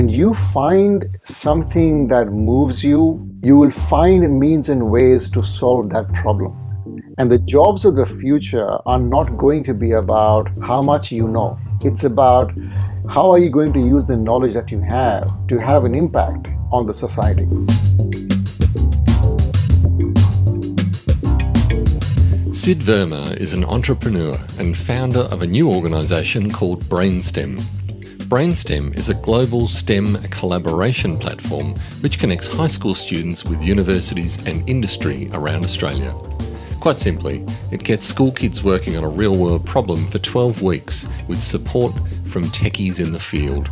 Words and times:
when 0.00 0.08
you 0.08 0.32
find 0.32 1.04
something 1.22 2.08
that 2.08 2.32
moves 2.32 2.82
you, 2.82 3.20
you 3.42 3.54
will 3.54 3.70
find 3.70 4.40
means 4.40 4.70
and 4.70 4.90
ways 4.90 5.30
to 5.30 5.42
solve 5.42 5.90
that 5.90 6.10
problem. 6.14 6.58
And 7.18 7.30
the 7.30 7.38
jobs 7.38 7.84
of 7.84 7.96
the 7.96 8.06
future 8.06 8.78
are 8.86 8.98
not 8.98 9.36
going 9.36 9.62
to 9.64 9.74
be 9.74 9.92
about 9.92 10.48
how 10.62 10.80
much 10.80 11.12
you 11.12 11.28
know. 11.28 11.58
It's 11.82 12.04
about 12.04 12.50
how 13.10 13.30
are 13.30 13.38
you 13.38 13.50
going 13.50 13.74
to 13.74 13.78
use 13.78 14.04
the 14.04 14.16
knowledge 14.16 14.54
that 14.54 14.70
you 14.70 14.80
have 14.80 15.28
to 15.48 15.58
have 15.58 15.84
an 15.84 15.94
impact 15.94 16.48
on 16.72 16.86
the 16.86 16.94
society. 16.94 17.44
Sid 22.54 22.78
Verma 22.78 23.36
is 23.36 23.52
an 23.52 23.64
entrepreneur 23.66 24.38
and 24.58 24.74
founder 24.74 25.26
of 25.30 25.42
a 25.42 25.46
new 25.46 25.70
organisation 25.70 26.50
called 26.50 26.84
Brainstem. 26.84 27.62
Brainstem 28.30 28.96
is 28.96 29.08
a 29.08 29.14
global 29.14 29.66
STEM 29.66 30.14
collaboration 30.30 31.18
platform 31.18 31.74
which 32.00 32.20
connects 32.20 32.46
high 32.46 32.68
school 32.68 32.94
students 32.94 33.44
with 33.44 33.60
universities 33.64 34.38
and 34.46 34.70
industry 34.70 35.28
around 35.32 35.64
Australia. 35.64 36.12
Quite 36.78 37.00
simply, 37.00 37.44
it 37.72 37.82
gets 37.82 38.06
school 38.06 38.30
kids 38.30 38.62
working 38.62 38.96
on 38.96 39.02
a 39.02 39.08
real 39.08 39.36
world 39.36 39.66
problem 39.66 40.06
for 40.06 40.20
12 40.20 40.62
weeks 40.62 41.08
with 41.26 41.42
support 41.42 41.92
from 42.24 42.44
techies 42.44 43.04
in 43.04 43.10
the 43.10 43.18
field. 43.18 43.68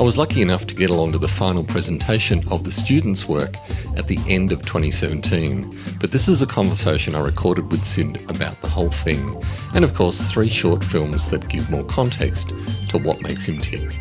I 0.00 0.02
was 0.02 0.16
lucky 0.16 0.40
enough 0.40 0.66
to 0.68 0.74
get 0.74 0.88
along 0.88 1.12
to 1.12 1.18
the 1.18 1.28
final 1.28 1.62
presentation 1.62 2.42
of 2.50 2.64
the 2.64 2.72
students' 2.72 3.28
work 3.28 3.54
at 3.98 4.08
the 4.08 4.18
end 4.26 4.50
of 4.50 4.62
2017, 4.62 5.78
but 6.00 6.10
this 6.10 6.26
is 6.26 6.40
a 6.40 6.46
conversation 6.46 7.14
I 7.14 7.20
recorded 7.20 7.70
with 7.70 7.84
Sid 7.84 8.24
about 8.30 8.58
the 8.62 8.66
whole 8.66 8.88
thing, 8.88 9.36
and 9.74 9.84
of 9.84 9.92
course, 9.92 10.32
three 10.32 10.48
short 10.48 10.82
films 10.82 11.28
that 11.28 11.50
give 11.50 11.68
more 11.68 11.84
context 11.84 12.54
to 12.88 12.96
what 12.96 13.20
makes 13.20 13.44
him 13.44 13.58
tick. 13.58 14.00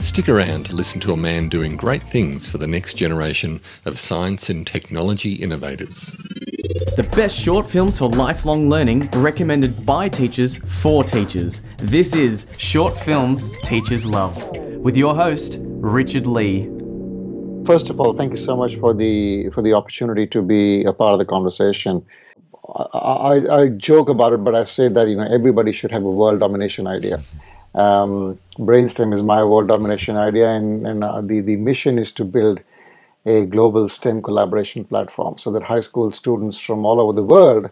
Stick 0.00 0.28
around 0.28 0.66
to 0.66 0.76
listen 0.76 1.00
to 1.00 1.14
a 1.14 1.16
man 1.16 1.48
doing 1.48 1.78
great 1.78 2.02
things 2.02 2.46
for 2.46 2.58
the 2.58 2.66
next 2.66 2.98
generation 2.98 3.58
of 3.86 3.98
science 3.98 4.50
and 4.50 4.66
technology 4.66 5.32
innovators. 5.32 6.10
The 6.98 7.08
best 7.16 7.40
short 7.40 7.70
films 7.70 7.96
for 7.96 8.10
lifelong 8.10 8.68
learning 8.68 9.08
recommended 9.14 9.86
by 9.86 10.10
teachers 10.10 10.58
for 10.58 11.02
teachers. 11.02 11.62
This 11.78 12.14
is 12.14 12.44
Short 12.58 12.94
Films 12.98 13.58
Teachers 13.62 14.04
Love 14.04 14.61
with 14.82 14.96
your 14.96 15.14
host, 15.14 15.58
Richard 15.60 16.26
Lee. 16.26 16.68
First 17.64 17.88
of 17.88 18.00
all, 18.00 18.14
thank 18.14 18.32
you 18.32 18.36
so 18.36 18.56
much 18.56 18.74
for 18.76 18.92
the 18.92 19.48
for 19.50 19.62
the 19.62 19.74
opportunity 19.74 20.26
to 20.26 20.42
be 20.42 20.82
a 20.84 20.92
part 20.92 21.12
of 21.12 21.20
the 21.20 21.24
conversation. 21.24 22.04
I, 22.74 22.98
I, 23.32 23.60
I 23.60 23.68
joke 23.68 24.08
about 24.08 24.32
it, 24.32 24.42
but 24.42 24.56
I 24.56 24.64
say 24.64 24.88
that 24.88 25.06
you 25.06 25.16
know 25.16 25.28
everybody 25.38 25.70
should 25.70 25.92
have 25.92 26.02
a 26.02 26.10
world 26.10 26.40
domination 26.40 26.88
idea. 26.88 27.22
Um, 27.74 28.38
Brainstem 28.58 29.14
is 29.14 29.22
my 29.22 29.44
world 29.44 29.68
domination 29.68 30.16
idea, 30.16 30.50
and, 30.50 30.86
and 30.86 31.04
uh, 31.04 31.20
the, 31.20 31.40
the 31.40 31.56
mission 31.56 31.98
is 31.98 32.12
to 32.12 32.24
build 32.24 32.60
a 33.24 33.46
global 33.46 33.88
STEM 33.88 34.20
collaboration 34.20 34.84
platform 34.84 35.38
so 35.38 35.52
that 35.52 35.62
high 35.62 35.80
school 35.80 36.10
students 36.12 36.58
from 36.60 36.84
all 36.84 37.00
over 37.00 37.12
the 37.12 37.22
world 37.22 37.70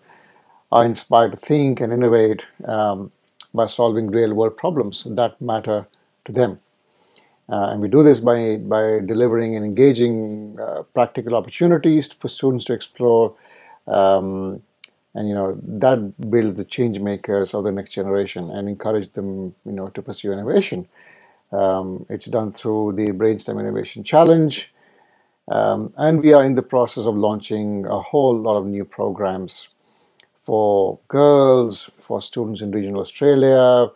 are 0.71 0.85
inspired 0.85 1.33
to 1.33 1.37
think 1.37 1.81
and 1.81 1.93
innovate 1.93 2.47
um, 2.67 3.11
by 3.53 3.67
solving 3.67 4.11
real 4.11 4.33
world 4.33 4.57
problems 4.57 5.05
that 5.05 5.39
matter 5.41 5.87
to 6.25 6.33
them. 6.33 6.61
Uh, 7.51 7.71
and 7.73 7.81
we 7.81 7.89
do 7.89 8.03
this 8.03 8.21
by, 8.21 8.59
by 8.59 9.01
delivering 9.05 9.57
and 9.57 9.65
engaging 9.65 10.57
uh, 10.61 10.83
practical 10.95 11.35
opportunities 11.35 12.13
for 12.13 12.29
students 12.29 12.65
to 12.65 12.73
explore. 12.73 13.35
Um, 13.87 14.63
and 15.15 15.29
you 15.29 15.35
know 15.35 15.59
that 15.63 16.31
builds 16.31 16.57
the 16.57 16.65
change 16.65 17.01
makers 17.01 17.55
of 17.55 17.65
the 17.65 17.73
next 17.73 17.93
generation 17.93 18.51
and 18.51 18.69
encourage 18.69 19.13
them 19.13 19.55
you 19.65 19.73
know 19.73 19.89
to 19.89 20.03
pursue 20.03 20.33
innovation. 20.33 20.87
Um, 21.53 22.07
it's 22.09 22.27
done 22.27 22.53
through 22.53 22.93
the 22.93 23.09
Brainstem 23.09 23.59
Innovation 23.59 24.05
Challenge, 24.05 24.73
um, 25.49 25.93
and 25.97 26.23
we 26.23 26.33
are 26.33 26.45
in 26.45 26.55
the 26.55 26.63
process 26.63 27.07
of 27.07 27.17
launching 27.17 27.87
a 27.87 28.01
whole 28.01 28.39
lot 28.39 28.57
of 28.57 28.67
new 28.67 28.85
programs 28.85 29.71
for 30.37 31.01
girls, 31.09 31.91
for 31.99 32.23
students 32.23 32.61
in 32.61 32.71
regional 32.71 33.01
Australia, 33.01 33.91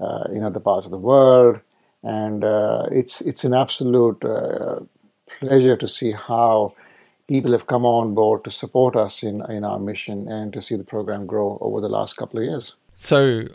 uh, 0.00 0.24
in 0.32 0.42
other 0.42 0.60
parts 0.60 0.84
of 0.84 0.90
the 0.90 0.98
world, 0.98 1.60
and 2.06 2.44
uh, 2.44 2.86
it's 2.90 3.20
it's 3.20 3.44
an 3.44 3.52
absolute 3.52 4.24
uh, 4.24 4.80
pleasure 5.40 5.76
to 5.76 5.88
see 5.88 6.12
how 6.12 6.72
people 7.26 7.50
have 7.50 7.66
come 7.66 7.84
on 7.84 8.14
board 8.14 8.44
to 8.44 8.50
support 8.50 8.96
us 8.96 9.22
in 9.22 9.42
in 9.50 9.64
our 9.64 9.78
mission 9.78 10.28
and 10.28 10.52
to 10.52 10.60
see 10.62 10.76
the 10.76 10.84
program 10.84 11.26
grow 11.26 11.58
over 11.60 11.80
the 11.80 11.88
last 11.88 12.16
couple 12.16 12.38
of 12.38 12.44
years. 12.44 12.74
So. 12.96 13.46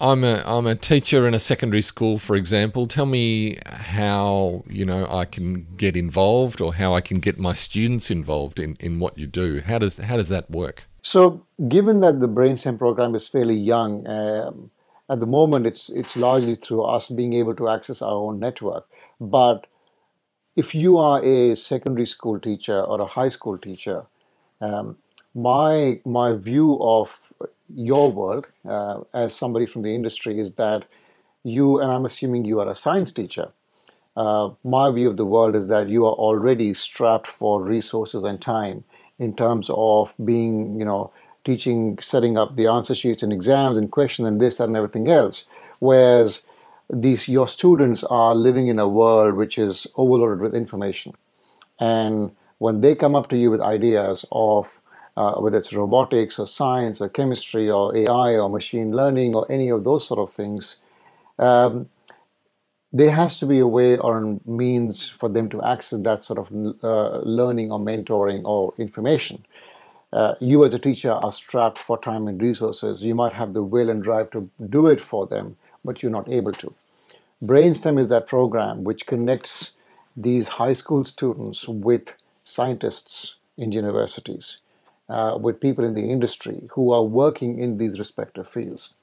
I'm 0.00 0.24
a 0.24 0.42
I'm 0.44 0.66
a 0.66 0.74
teacher 0.74 1.28
in 1.28 1.34
a 1.34 1.38
secondary 1.38 1.80
school, 1.80 2.18
for 2.18 2.34
example. 2.34 2.88
Tell 2.88 3.06
me 3.06 3.58
how 3.64 4.64
you 4.68 4.84
know 4.84 5.06
I 5.08 5.24
can 5.24 5.68
get 5.76 5.96
involved, 5.96 6.60
or 6.60 6.74
how 6.74 6.96
I 6.96 7.00
can 7.00 7.20
get 7.20 7.38
my 7.38 7.54
students 7.54 8.10
involved 8.10 8.58
in, 8.58 8.76
in 8.80 8.98
what 8.98 9.16
you 9.16 9.28
do. 9.28 9.60
How 9.60 9.78
does 9.78 9.98
how 9.98 10.16
does 10.16 10.28
that 10.30 10.50
work? 10.50 10.88
So, 11.02 11.40
given 11.68 12.00
that 12.00 12.18
the 12.18 12.28
Brainstem 12.28 12.76
program 12.76 13.14
is 13.14 13.28
fairly 13.28 13.54
young, 13.54 14.04
um, 14.08 14.70
at 15.10 15.20
the 15.20 15.26
moment, 15.26 15.66
it's 15.66 15.90
it's 15.90 16.16
largely 16.16 16.54
through 16.54 16.82
us 16.82 17.08
being 17.08 17.34
able 17.34 17.54
to 17.56 17.68
access 17.68 18.00
our 18.02 18.14
own 18.14 18.40
network. 18.40 18.86
But 19.20 19.66
if 20.56 20.74
you 20.74 20.98
are 20.98 21.22
a 21.22 21.56
secondary 21.56 22.06
school 22.06 22.38
teacher 22.40 22.80
or 22.80 23.00
a 23.00 23.06
high 23.06 23.28
school 23.28 23.58
teacher, 23.58 24.06
um, 24.60 24.96
my 25.34 26.00
my 26.04 26.32
view 26.32 26.78
of 26.80 27.32
your 27.74 28.10
world 28.10 28.46
uh, 28.68 29.00
as 29.12 29.34
somebody 29.34 29.66
from 29.66 29.82
the 29.82 29.94
industry 29.94 30.38
is 30.38 30.54
that 30.54 30.86
you 31.42 31.80
and 31.80 31.90
I'm 31.90 32.04
assuming 32.04 32.44
you 32.44 32.60
are 32.60 32.68
a 32.68 32.74
science 32.74 33.12
teacher. 33.12 33.52
Uh, 34.16 34.50
my 34.62 34.90
view 34.92 35.08
of 35.08 35.16
the 35.16 35.26
world 35.26 35.56
is 35.56 35.68
that 35.68 35.88
you 35.88 36.06
are 36.06 36.12
already 36.12 36.72
strapped 36.72 37.26
for 37.26 37.62
resources 37.62 38.22
and 38.22 38.40
time 38.40 38.84
in 39.18 39.34
terms 39.34 39.70
of 39.70 40.14
being, 40.24 40.78
you 40.78 40.84
know, 40.84 41.12
teaching, 41.44 41.98
setting 42.00 42.36
up 42.36 42.56
the 42.56 42.66
answer 42.66 42.94
sheets 42.94 43.22
and 43.22 43.32
exams 43.32 43.78
and 43.78 43.90
questions 43.90 44.26
and 44.26 44.40
this, 44.40 44.56
that, 44.56 44.68
and 44.68 44.76
everything 44.76 45.08
else. 45.10 45.46
Whereas 45.78 46.46
these 46.90 47.28
your 47.28 47.48
students 47.48 48.04
are 48.04 48.34
living 48.34 48.68
in 48.68 48.78
a 48.78 48.88
world 48.88 49.34
which 49.34 49.58
is 49.58 49.86
overloaded 49.96 50.40
with 50.40 50.54
information. 50.54 51.14
And 51.80 52.34
when 52.58 52.80
they 52.80 52.94
come 52.94 53.14
up 53.14 53.28
to 53.28 53.36
you 53.36 53.50
with 53.50 53.60
ideas 53.60 54.24
of 54.32 54.80
uh, 55.16 55.34
whether 55.34 55.58
it's 55.58 55.72
robotics 55.72 56.38
or 56.38 56.46
science 56.46 57.00
or 57.00 57.08
chemistry 57.08 57.70
or 57.70 57.96
AI 57.96 58.36
or 58.36 58.48
machine 58.48 58.92
learning 58.92 59.34
or 59.34 59.46
any 59.50 59.68
of 59.68 59.84
those 59.84 60.06
sort 60.06 60.20
of 60.20 60.34
things, 60.34 60.76
um, 61.38 61.88
there 62.92 63.10
has 63.10 63.38
to 63.40 63.46
be 63.46 63.58
a 63.58 63.66
way 63.66 63.98
or 63.98 64.40
means 64.46 65.08
for 65.08 65.28
them 65.28 65.48
to 65.48 65.62
access 65.62 65.98
that 66.00 66.24
sort 66.24 66.38
of 66.38 66.74
uh, 66.84 67.18
learning 67.18 67.72
or 67.72 67.78
mentoring 67.78 68.42
or 68.44 68.72
information 68.78 69.44
uh, 70.14 70.36
you 70.40 70.64
as 70.64 70.72
a 70.72 70.78
teacher 70.78 71.10
are 71.10 71.30
strapped 71.32 71.76
for 71.76 71.98
time 71.98 72.28
and 72.28 72.40
resources. 72.40 73.04
You 73.04 73.16
might 73.16 73.32
have 73.32 73.52
the 73.52 73.64
will 73.64 73.90
and 73.90 74.00
drive 74.00 74.30
to 74.30 74.48
do 74.70 74.86
it 74.86 75.00
for 75.00 75.26
them, 75.26 75.56
but 75.84 76.02
you're 76.02 76.12
not 76.12 76.30
able 76.30 76.52
to. 76.52 76.72
Brainstem 77.42 77.98
is 77.98 78.08
that 78.10 78.28
program 78.28 78.84
which 78.84 79.06
connects 79.06 79.72
these 80.16 80.46
high 80.46 80.72
school 80.72 81.04
students 81.04 81.66
with 81.66 82.16
scientists 82.44 83.36
in 83.56 83.72
universities, 83.72 84.62
uh, 85.08 85.36
with 85.40 85.60
people 85.60 85.84
in 85.84 85.94
the 85.94 86.08
industry 86.10 86.62
who 86.70 86.92
are 86.92 87.02
working 87.02 87.58
in 87.58 87.78
these 87.78 87.98
respective 87.98 88.48
fields. 88.48 88.94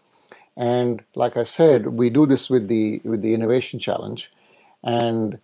And 0.56 1.04
like 1.16 1.36
I 1.36 1.44
said, 1.44 1.98
we 1.98 2.10
do 2.10 2.26
this 2.26 2.50
with 2.50 2.70
the 2.70 3.02
with 3.04 3.22
the 3.22 3.34
innovation 3.34 3.80
challenge, 3.80 4.32
and 4.84 5.40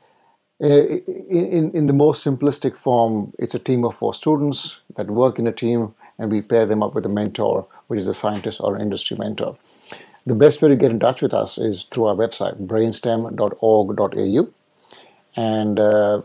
in, 0.59 1.71
in 1.73 1.87
the 1.87 1.93
most 1.93 2.25
simplistic 2.25 2.75
form, 2.75 3.33
it's 3.37 3.53
a 3.53 3.59
team 3.59 3.85
of 3.85 3.95
four 3.95 4.13
students 4.13 4.81
that 4.95 5.07
work 5.07 5.37
in 5.37 5.47
a 5.47 5.51
team, 5.51 5.93
and 6.17 6.31
we 6.31 6.41
pair 6.41 6.65
them 6.65 6.81
up 6.81 6.95
with 6.95 7.05
a 7.05 7.09
mentor, 7.09 7.67
which 7.87 7.99
is 7.99 8.07
a 8.07 8.13
scientist 8.13 8.59
or 8.61 8.77
industry 8.77 9.17
mentor. 9.17 9.55
The 10.25 10.35
best 10.35 10.61
way 10.61 10.69
to 10.69 10.75
get 10.75 10.91
in 10.91 10.99
touch 10.99 11.21
with 11.21 11.33
us 11.33 11.57
is 11.57 11.83
through 11.83 12.05
our 12.05 12.15
website, 12.15 12.65
brainstem.org.au, 12.65 14.49
and 15.35 15.79
uh, 15.79 16.21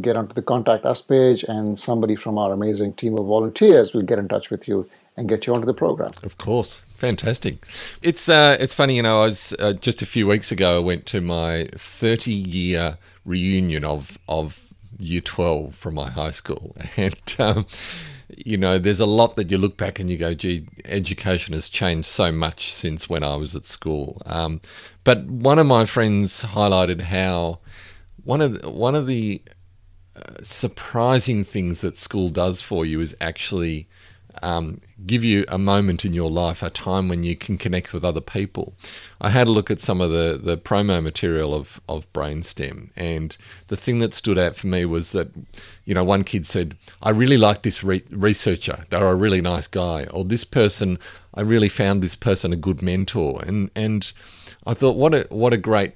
get 0.00 0.16
onto 0.16 0.34
the 0.34 0.42
contact 0.42 0.84
us 0.84 1.00
page, 1.00 1.44
and 1.44 1.78
somebody 1.78 2.16
from 2.16 2.38
our 2.38 2.52
amazing 2.52 2.92
team 2.94 3.16
of 3.16 3.26
volunteers 3.26 3.94
will 3.94 4.02
get 4.02 4.18
in 4.18 4.28
touch 4.28 4.50
with 4.50 4.66
you 4.66 4.88
and 5.16 5.28
get 5.28 5.46
you 5.46 5.54
onto 5.54 5.64
the 5.64 5.74
program. 5.74 6.12
Of 6.24 6.38
course, 6.38 6.82
fantastic. 6.96 7.64
It's 8.02 8.28
uh, 8.28 8.56
it's 8.58 8.74
funny, 8.74 8.96
you 8.96 9.02
know. 9.02 9.22
I 9.22 9.26
was 9.26 9.54
uh, 9.60 9.74
just 9.74 10.02
a 10.02 10.06
few 10.06 10.26
weeks 10.26 10.50
ago. 10.50 10.78
I 10.78 10.80
went 10.80 11.06
to 11.06 11.20
my 11.20 11.68
thirty 11.76 12.32
year 12.32 12.98
reunion 13.24 13.84
of 13.84 14.18
of 14.28 14.74
year 14.98 15.20
12 15.20 15.74
from 15.74 15.94
my 15.94 16.10
high 16.10 16.30
school. 16.30 16.76
And 16.96 17.34
um, 17.38 17.66
you 18.36 18.56
know 18.56 18.78
there's 18.78 19.00
a 19.00 19.06
lot 19.06 19.36
that 19.36 19.50
you 19.50 19.58
look 19.58 19.76
back 19.76 20.00
and 20.00 20.08
you 20.08 20.16
go 20.16 20.34
gee 20.34 20.66
education 20.84 21.54
has 21.54 21.68
changed 21.68 22.06
so 22.06 22.32
much 22.32 22.72
since 22.72 23.08
when 23.08 23.22
i 23.22 23.36
was 23.36 23.54
at 23.54 23.64
school. 23.64 24.22
Um, 24.26 24.60
but 25.04 25.24
one 25.26 25.58
of 25.58 25.66
my 25.66 25.84
friends 25.84 26.42
highlighted 26.44 27.02
how 27.02 27.60
one 28.22 28.40
of 28.40 28.60
the, 28.60 28.70
one 28.70 28.94
of 28.94 29.06
the 29.06 29.42
uh, 30.16 30.42
surprising 30.42 31.44
things 31.44 31.80
that 31.82 31.98
school 31.98 32.30
does 32.30 32.62
for 32.62 32.86
you 32.86 33.00
is 33.00 33.14
actually 33.20 33.88
um, 34.42 34.80
give 35.06 35.24
you 35.24 35.44
a 35.48 35.58
moment 35.58 36.04
in 36.04 36.12
your 36.12 36.30
life, 36.30 36.62
a 36.62 36.70
time 36.70 37.08
when 37.08 37.22
you 37.22 37.36
can 37.36 37.58
connect 37.58 37.92
with 37.92 38.04
other 38.04 38.20
people. 38.20 38.74
I 39.20 39.30
had 39.30 39.48
a 39.48 39.50
look 39.50 39.70
at 39.70 39.80
some 39.80 40.00
of 40.00 40.10
the, 40.10 40.38
the 40.42 40.56
promo 40.56 41.02
material 41.02 41.54
of, 41.54 41.80
of 41.88 42.12
Brainstem, 42.12 42.90
and 42.96 43.36
the 43.68 43.76
thing 43.76 43.98
that 43.98 44.14
stood 44.14 44.38
out 44.38 44.56
for 44.56 44.66
me 44.66 44.84
was 44.84 45.12
that, 45.12 45.28
you 45.84 45.94
know, 45.94 46.04
one 46.04 46.24
kid 46.24 46.46
said, 46.46 46.76
I 47.02 47.10
really 47.10 47.38
like 47.38 47.62
this 47.62 47.82
re- 47.84 48.04
researcher, 48.10 48.84
they're 48.90 49.08
a 49.08 49.14
really 49.14 49.40
nice 49.40 49.66
guy, 49.66 50.04
or 50.06 50.24
this 50.24 50.44
person, 50.44 50.98
I 51.34 51.40
really 51.40 51.68
found 51.68 52.02
this 52.02 52.16
person 52.16 52.52
a 52.52 52.56
good 52.56 52.82
mentor. 52.82 53.42
And, 53.46 53.70
and 53.74 54.12
I 54.66 54.74
thought, 54.74 54.96
what 54.96 55.14
a, 55.14 55.26
what 55.30 55.52
a 55.52 55.58
great 55.58 55.94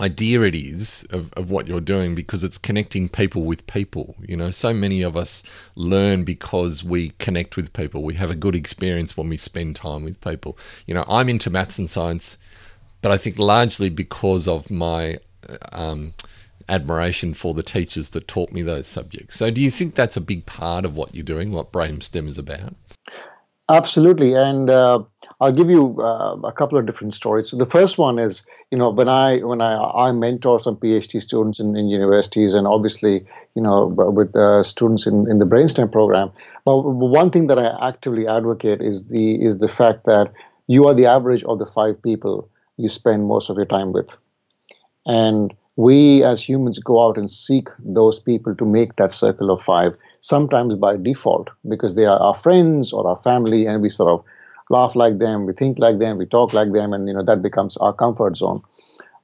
idea 0.00 0.40
it 0.42 0.54
is 0.54 1.06
of, 1.10 1.32
of 1.34 1.50
what 1.50 1.68
you're 1.68 1.80
doing 1.80 2.14
because 2.14 2.42
it's 2.42 2.58
connecting 2.58 3.08
people 3.08 3.42
with 3.42 3.66
people. 3.66 4.16
You 4.20 4.36
know, 4.36 4.50
so 4.50 4.72
many 4.72 5.02
of 5.02 5.16
us 5.16 5.42
learn 5.74 6.24
because 6.24 6.82
we 6.82 7.10
connect 7.18 7.56
with 7.56 7.72
people. 7.72 8.02
We 8.02 8.14
have 8.14 8.30
a 8.30 8.34
good 8.34 8.56
experience 8.56 9.16
when 9.16 9.28
we 9.28 9.36
spend 9.36 9.76
time 9.76 10.02
with 10.02 10.20
people. 10.20 10.56
You 10.86 10.94
know, 10.94 11.04
I'm 11.08 11.28
into 11.28 11.50
maths 11.50 11.78
and 11.78 11.90
science, 11.90 12.38
but 13.02 13.12
I 13.12 13.18
think 13.18 13.38
largely 13.38 13.90
because 13.90 14.48
of 14.48 14.70
my 14.70 15.18
um, 15.72 16.14
admiration 16.68 17.34
for 17.34 17.52
the 17.52 17.62
teachers 17.62 18.10
that 18.10 18.28
taught 18.28 18.52
me 18.52 18.62
those 18.62 18.86
subjects. 18.86 19.36
So, 19.36 19.50
do 19.50 19.60
you 19.60 19.70
think 19.70 19.94
that's 19.94 20.16
a 20.16 20.20
big 20.20 20.46
part 20.46 20.84
of 20.84 20.94
what 20.94 21.14
you're 21.14 21.24
doing, 21.24 21.52
what 21.52 21.72
BrainStem 21.72 22.28
is 22.28 22.38
about? 22.38 22.74
Absolutely, 23.72 24.34
and 24.34 24.68
uh, 24.68 25.00
I'll 25.40 25.52
give 25.52 25.70
you 25.70 26.02
uh, 26.02 26.34
a 26.42 26.50
couple 26.52 26.76
of 26.76 26.86
different 26.86 27.14
stories. 27.14 27.48
So 27.50 27.56
the 27.56 27.66
first 27.66 27.98
one 27.98 28.18
is, 28.18 28.44
you 28.72 28.76
know, 28.76 28.90
when 28.90 29.08
I 29.08 29.38
when 29.38 29.60
I 29.60 29.76
I 29.76 30.10
mentor 30.12 30.58
some 30.58 30.74
PhD 30.76 31.22
students 31.22 31.60
in, 31.60 31.76
in 31.76 31.88
universities, 31.88 32.52
and 32.52 32.66
obviously, 32.66 33.24
you 33.54 33.62
know, 33.62 33.86
with 33.86 34.34
uh, 34.34 34.64
students 34.64 35.06
in, 35.06 35.30
in 35.30 35.38
the 35.38 35.44
Brainstem 35.44 35.92
program. 35.92 36.32
But 36.64 36.80
one 36.80 37.30
thing 37.30 37.46
that 37.46 37.60
I 37.60 37.88
actively 37.88 38.26
advocate 38.26 38.82
is 38.82 39.06
the 39.06 39.40
is 39.40 39.58
the 39.58 39.68
fact 39.68 40.04
that 40.06 40.32
you 40.66 40.88
are 40.88 40.94
the 40.94 41.06
average 41.06 41.44
of 41.44 41.60
the 41.60 41.66
five 41.66 42.02
people 42.02 42.48
you 42.76 42.88
spend 42.88 43.26
most 43.26 43.50
of 43.50 43.56
your 43.56 43.66
time 43.66 43.92
with, 43.92 44.16
and 45.06 45.54
we 45.76 46.24
as 46.24 46.42
humans 46.42 46.80
go 46.80 47.06
out 47.06 47.16
and 47.16 47.30
seek 47.30 47.68
those 47.78 48.18
people 48.18 48.56
to 48.56 48.64
make 48.66 48.96
that 48.96 49.12
circle 49.12 49.52
of 49.52 49.62
five 49.62 49.96
sometimes 50.20 50.74
by 50.74 50.96
default 50.96 51.48
because 51.68 51.94
they 51.94 52.04
are 52.04 52.18
our 52.18 52.34
friends 52.34 52.92
or 52.92 53.06
our 53.06 53.16
family 53.16 53.66
and 53.66 53.82
we 53.82 53.88
sort 53.88 54.10
of 54.10 54.24
laugh 54.68 54.94
like 54.94 55.18
them 55.18 55.46
we 55.46 55.52
think 55.52 55.78
like 55.78 55.98
them 55.98 56.18
we 56.18 56.26
talk 56.26 56.52
like 56.52 56.72
them 56.72 56.92
and 56.92 57.08
you 57.08 57.14
know 57.14 57.24
that 57.24 57.42
becomes 57.42 57.76
our 57.78 57.92
comfort 57.92 58.36
zone. 58.36 58.60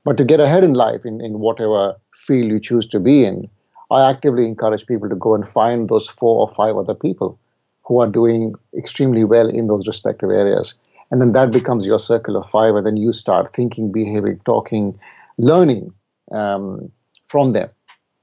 But 0.04 0.16
to 0.18 0.24
get 0.24 0.40
ahead 0.40 0.64
in 0.64 0.74
life 0.74 1.04
in, 1.04 1.20
in 1.20 1.38
whatever 1.40 1.96
field 2.14 2.46
you 2.46 2.60
choose 2.60 2.86
to 2.88 2.98
be 2.98 3.24
in 3.24 3.48
i 3.90 4.10
actively 4.10 4.44
encourage 4.44 4.86
people 4.86 5.08
to 5.08 5.14
go 5.14 5.34
and 5.34 5.48
find 5.48 5.88
those 5.88 6.08
four 6.08 6.40
or 6.40 6.48
five 6.48 6.76
other 6.76 6.94
people 6.94 7.38
who 7.86 8.00
are 8.00 8.08
doing 8.08 8.54
extremely 8.76 9.24
well 9.24 9.48
in 9.48 9.68
those 9.68 9.86
respective 9.86 10.30
areas. 10.30 10.74
And 11.10 11.22
then 11.22 11.32
that 11.34 11.52
becomes 11.52 11.86
your 11.86 12.00
circle 12.00 12.36
of 12.36 12.50
five 12.50 12.74
and 12.74 12.84
then 12.84 12.96
you 12.96 13.12
start 13.12 13.54
thinking 13.54 13.92
behaving 13.92 14.40
talking 14.44 14.98
learning 15.38 15.92
um, 16.32 16.90
from 17.28 17.52
them. 17.52 17.70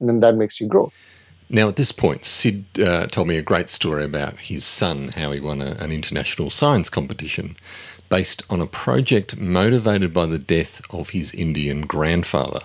And 0.00 0.08
then 0.08 0.20
that 0.20 0.34
makes 0.34 0.60
you 0.60 0.66
grow 0.66 0.92
now, 1.50 1.68
at 1.68 1.76
this 1.76 1.92
point, 1.92 2.24
Sid 2.24 2.64
uh, 2.80 3.06
told 3.06 3.28
me 3.28 3.36
a 3.36 3.42
great 3.42 3.68
story 3.68 4.04
about 4.04 4.40
his 4.40 4.64
son, 4.64 5.08
how 5.08 5.30
he 5.30 5.40
won 5.40 5.60
a, 5.60 5.72
an 5.72 5.92
international 5.92 6.50
science 6.50 6.88
competition 6.88 7.56
based 8.08 8.42
on 8.48 8.60
a 8.60 8.66
project 8.66 9.36
motivated 9.36 10.12
by 10.12 10.26
the 10.26 10.38
death 10.38 10.80
of 10.90 11.10
his 11.10 11.34
Indian 11.34 11.82
grandfather. 11.82 12.60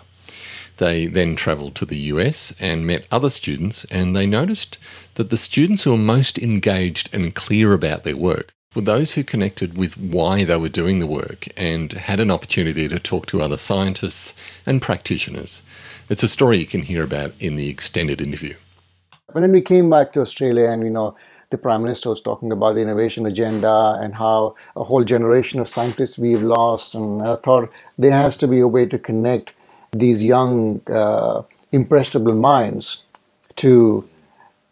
They 0.78 1.08
then 1.08 1.36
travelled 1.36 1.76
to 1.76 1.86
the 1.86 1.98
US 1.98 2.54
and 2.60 2.88
met 2.88 3.06
other 3.12 3.30
students, 3.30 3.84
and 3.86 4.16
they 4.16 4.26
noticed 4.26 4.78
that 5.16 5.30
the 5.30 5.38
students 5.38 5.84
who 5.84 5.92
were 5.92 5.98
most 5.98 6.40
engaged 6.40 7.10
and 7.12 7.36
clear 7.36 7.74
about 7.74 8.04
their 8.04 8.16
work 8.16 8.54
were 8.74 8.82
those 8.82 9.14
who 9.14 9.24
connected 9.24 9.78
with 9.78 9.98
why 9.98 10.46
they 10.46 10.56
were 10.56 10.70
doing 10.70 11.00
the 11.00 11.08
work 11.08 11.48
and 11.58 11.92
had 11.92 12.20
an 12.22 12.32
opportunity 12.32 12.88
to 12.88 13.00
talk 13.00 13.26
to 13.26 13.42
other 13.42 13.58
scientists 13.58 14.34
and 14.66 14.82
practitioners. 14.82 15.64
It's 16.08 16.24
a 16.24 16.30
story 16.30 16.60
you 16.60 16.66
can 16.66 16.84
hear 16.84 17.04
about 17.04 17.34
in 17.40 17.56
the 17.56 17.68
extended 17.68 18.22
interview. 18.22 18.56
But 19.34 19.42
then 19.42 19.52
we 19.52 19.62
came 19.62 19.90
back 19.90 20.14
to 20.14 20.22
Australia 20.22 20.70
and, 20.70 20.84
you 20.84 20.90
know, 20.90 21.16
the 21.50 21.58
Prime 21.58 21.82
Minister 21.82 22.10
was 22.10 22.22
talking 22.22 22.52
about 22.52 22.76
the 22.76 22.82
innovation 22.82 23.26
agenda 23.26 23.98
and 24.02 24.14
how 24.14 24.56
a 24.76 24.84
whole 24.84 25.04
generation 25.04 25.60
of 25.60 25.68
scientists 25.68 26.20
we've 26.20 26.44
lost. 26.44 26.94
And 26.94 27.22
I 27.22 27.36
thought 27.38 27.72
there 27.98 28.12
has 28.12 28.38
to 28.38 28.48
be 28.48 28.60
a 28.60 28.68
way 28.68 28.86
to 28.86 29.00
connect 29.00 29.54
these 29.92 30.24
young, 30.24 30.82
uh, 30.88 31.42
impressionable 31.72 32.34
minds 32.34 33.06
to 33.56 34.08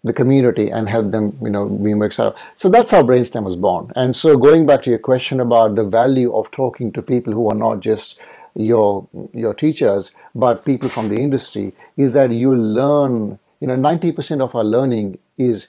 the 0.03 0.13
community 0.13 0.69
and 0.69 0.87
help 0.87 1.11
them, 1.11 1.37
you 1.41 1.49
know, 1.49 1.67
be 1.67 1.93
more 1.93 2.05
excited. 2.05 2.37
So 2.55 2.69
that's 2.69 2.91
how 2.91 3.01
Brainstem 3.01 3.43
was 3.43 3.55
born. 3.55 3.91
And 3.95 4.15
so 4.15 4.37
going 4.37 4.67
back 4.67 4.83
to 4.83 4.91
your 4.91 4.99
question 4.99 5.39
about 5.39 5.75
the 5.75 5.83
value 5.83 6.33
of 6.33 6.51
talking 6.51 6.91
to 6.93 7.01
people 7.01 7.33
who 7.33 7.49
are 7.49 7.55
not 7.55 7.79
just 7.79 8.19
your 8.55 9.07
your 9.33 9.53
teachers, 9.53 10.11
but 10.33 10.65
people 10.65 10.89
from 10.89 11.09
the 11.09 11.17
industry, 11.17 11.73
is 11.95 12.13
that 12.13 12.31
you 12.31 12.55
learn 12.55 13.37
you 13.59 13.67
know 13.67 13.75
90% 13.75 14.41
of 14.41 14.55
our 14.55 14.63
learning 14.63 15.17
is 15.37 15.67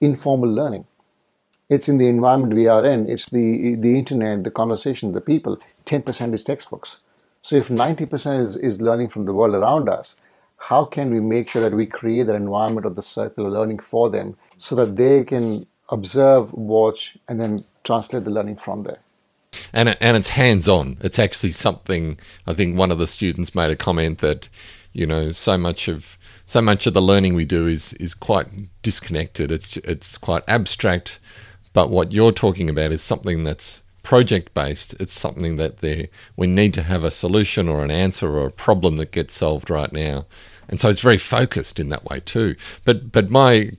informal 0.00 0.50
learning. 0.50 0.86
It's 1.68 1.88
in 1.88 1.98
the 1.98 2.06
environment 2.06 2.54
we 2.54 2.66
are 2.66 2.84
in. 2.84 3.08
It's 3.08 3.30
the 3.30 3.74
the 3.74 3.98
internet 3.98 4.44
the 4.44 4.50
conversation 4.50 5.12
the 5.12 5.20
people. 5.20 5.56
10% 5.56 6.34
is 6.34 6.42
textbooks. 6.42 6.98
So 7.42 7.56
if 7.56 7.68
90% 7.68 8.40
is, 8.40 8.56
is 8.56 8.80
learning 8.80 9.08
from 9.08 9.24
the 9.24 9.32
world 9.32 9.54
around 9.54 9.88
us 9.88 10.20
how 10.58 10.84
can 10.84 11.10
we 11.10 11.20
make 11.20 11.48
sure 11.48 11.62
that 11.62 11.74
we 11.74 11.86
create 11.86 12.26
that 12.26 12.34
environment 12.34 12.84
of 12.84 12.96
the 12.96 13.02
circular 13.02 13.48
learning 13.48 13.78
for 13.78 14.10
them 14.10 14.36
so 14.58 14.74
that 14.74 14.96
they 14.96 15.24
can 15.24 15.66
observe 15.88 16.52
watch 16.52 17.16
and 17.28 17.40
then 17.40 17.58
translate 17.84 18.24
the 18.24 18.30
learning 18.30 18.56
from 18.56 18.82
there? 18.82 18.98
And 19.72 19.96
and 20.00 20.16
it's 20.16 20.30
hands 20.30 20.68
on 20.68 20.98
it's 21.00 21.18
actually 21.18 21.52
something 21.52 22.18
i 22.46 22.52
think 22.52 22.76
one 22.76 22.90
of 22.90 22.98
the 22.98 23.06
students 23.06 23.54
made 23.54 23.70
a 23.70 23.76
comment 23.76 24.18
that 24.18 24.48
you 24.92 25.06
know 25.06 25.32
so 25.32 25.56
much 25.56 25.88
of 25.88 26.18
so 26.48 26.62
much 26.62 26.86
of 26.86 26.94
the 26.94 27.02
learning 27.02 27.34
we 27.34 27.44
do 27.44 27.66
is 27.66 27.92
is 27.94 28.14
quite 28.14 28.48
disconnected. 28.82 29.52
It's 29.52 29.76
it's 29.76 30.16
quite 30.16 30.42
abstract, 30.48 31.20
but 31.74 31.90
what 31.90 32.10
you're 32.10 32.32
talking 32.32 32.70
about 32.70 32.90
is 32.90 33.02
something 33.02 33.44
that's 33.44 33.82
project 34.02 34.54
based. 34.54 34.94
It's 34.98 35.12
something 35.12 35.56
that 35.56 35.78
there 35.78 36.06
we 36.36 36.46
need 36.46 36.72
to 36.72 36.82
have 36.84 37.04
a 37.04 37.10
solution 37.10 37.68
or 37.68 37.84
an 37.84 37.90
answer 37.90 38.28
or 38.30 38.46
a 38.46 38.50
problem 38.50 38.96
that 38.96 39.12
gets 39.12 39.34
solved 39.34 39.68
right 39.68 39.92
now. 39.92 40.24
And 40.70 40.80
so 40.80 40.88
it's 40.88 41.02
very 41.02 41.18
focused 41.18 41.78
in 41.78 41.90
that 41.90 42.06
way 42.06 42.20
too. 42.20 42.56
But 42.86 43.12
but 43.12 43.28
my 43.28 43.72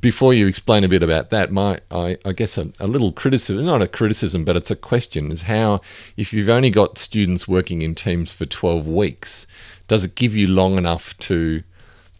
before 0.00 0.32
you 0.32 0.46
explain 0.46 0.84
a 0.84 0.88
bit 0.88 1.02
about 1.02 1.28
that, 1.28 1.52
my 1.52 1.80
I, 1.90 2.16
I 2.24 2.32
guess 2.32 2.56
a, 2.56 2.72
a 2.80 2.86
little 2.86 3.12
criticism, 3.12 3.66
not 3.66 3.82
a 3.82 3.86
criticism, 3.86 4.46
but 4.46 4.56
it's 4.56 4.70
a 4.70 4.76
question, 4.76 5.30
is 5.30 5.42
how 5.42 5.82
if 6.16 6.32
you've 6.32 6.48
only 6.48 6.70
got 6.70 6.96
students 6.96 7.46
working 7.46 7.82
in 7.82 7.94
teams 7.94 8.32
for 8.32 8.46
twelve 8.46 8.88
weeks, 8.88 9.46
does 9.88 10.04
it 10.04 10.14
give 10.14 10.34
you 10.34 10.48
long 10.48 10.78
enough 10.78 11.14
to 11.18 11.64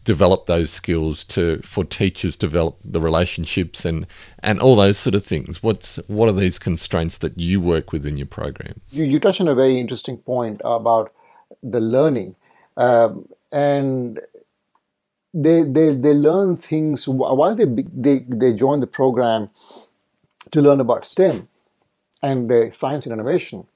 develop 0.09 0.47
those 0.47 0.71
skills 0.71 1.23
to 1.23 1.43
for 1.73 1.83
teachers 1.83 2.35
develop 2.35 2.77
the 2.83 3.01
relationships 3.09 3.85
and 3.85 4.07
and 4.41 4.59
all 4.59 4.75
those 4.75 4.97
sort 4.97 5.15
of 5.19 5.23
things 5.23 5.61
what's 5.61 5.97
what 6.07 6.27
are 6.29 6.39
these 6.45 6.57
constraints 6.57 7.17
that 7.19 7.37
you 7.47 7.61
work 7.61 7.91
with 7.93 8.05
in 8.11 8.17
your 8.17 8.31
program 8.39 8.81
you, 8.89 9.03
you 9.03 9.19
touch 9.19 9.39
on 9.39 9.47
a 9.47 9.53
very 9.53 9.79
interesting 9.79 10.17
point 10.17 10.59
about 10.65 11.13
the 11.61 11.79
learning 11.79 12.35
um, 12.77 13.27
and 13.51 14.19
they, 15.33 15.61
they 15.63 15.93
they 15.93 16.13
learn 16.13 16.57
things 16.57 17.07
while 17.07 17.55
they 17.55 17.65
they 18.05 18.25
they 18.27 18.53
join 18.53 18.79
the 18.79 18.87
program 18.87 19.49
to 20.51 20.61
learn 20.61 20.79
about 20.79 21.05
STEM 21.05 21.47
and 22.23 22.49
the 22.49 22.69
science 22.71 23.05
and 23.05 23.13
innovation. 23.13 23.67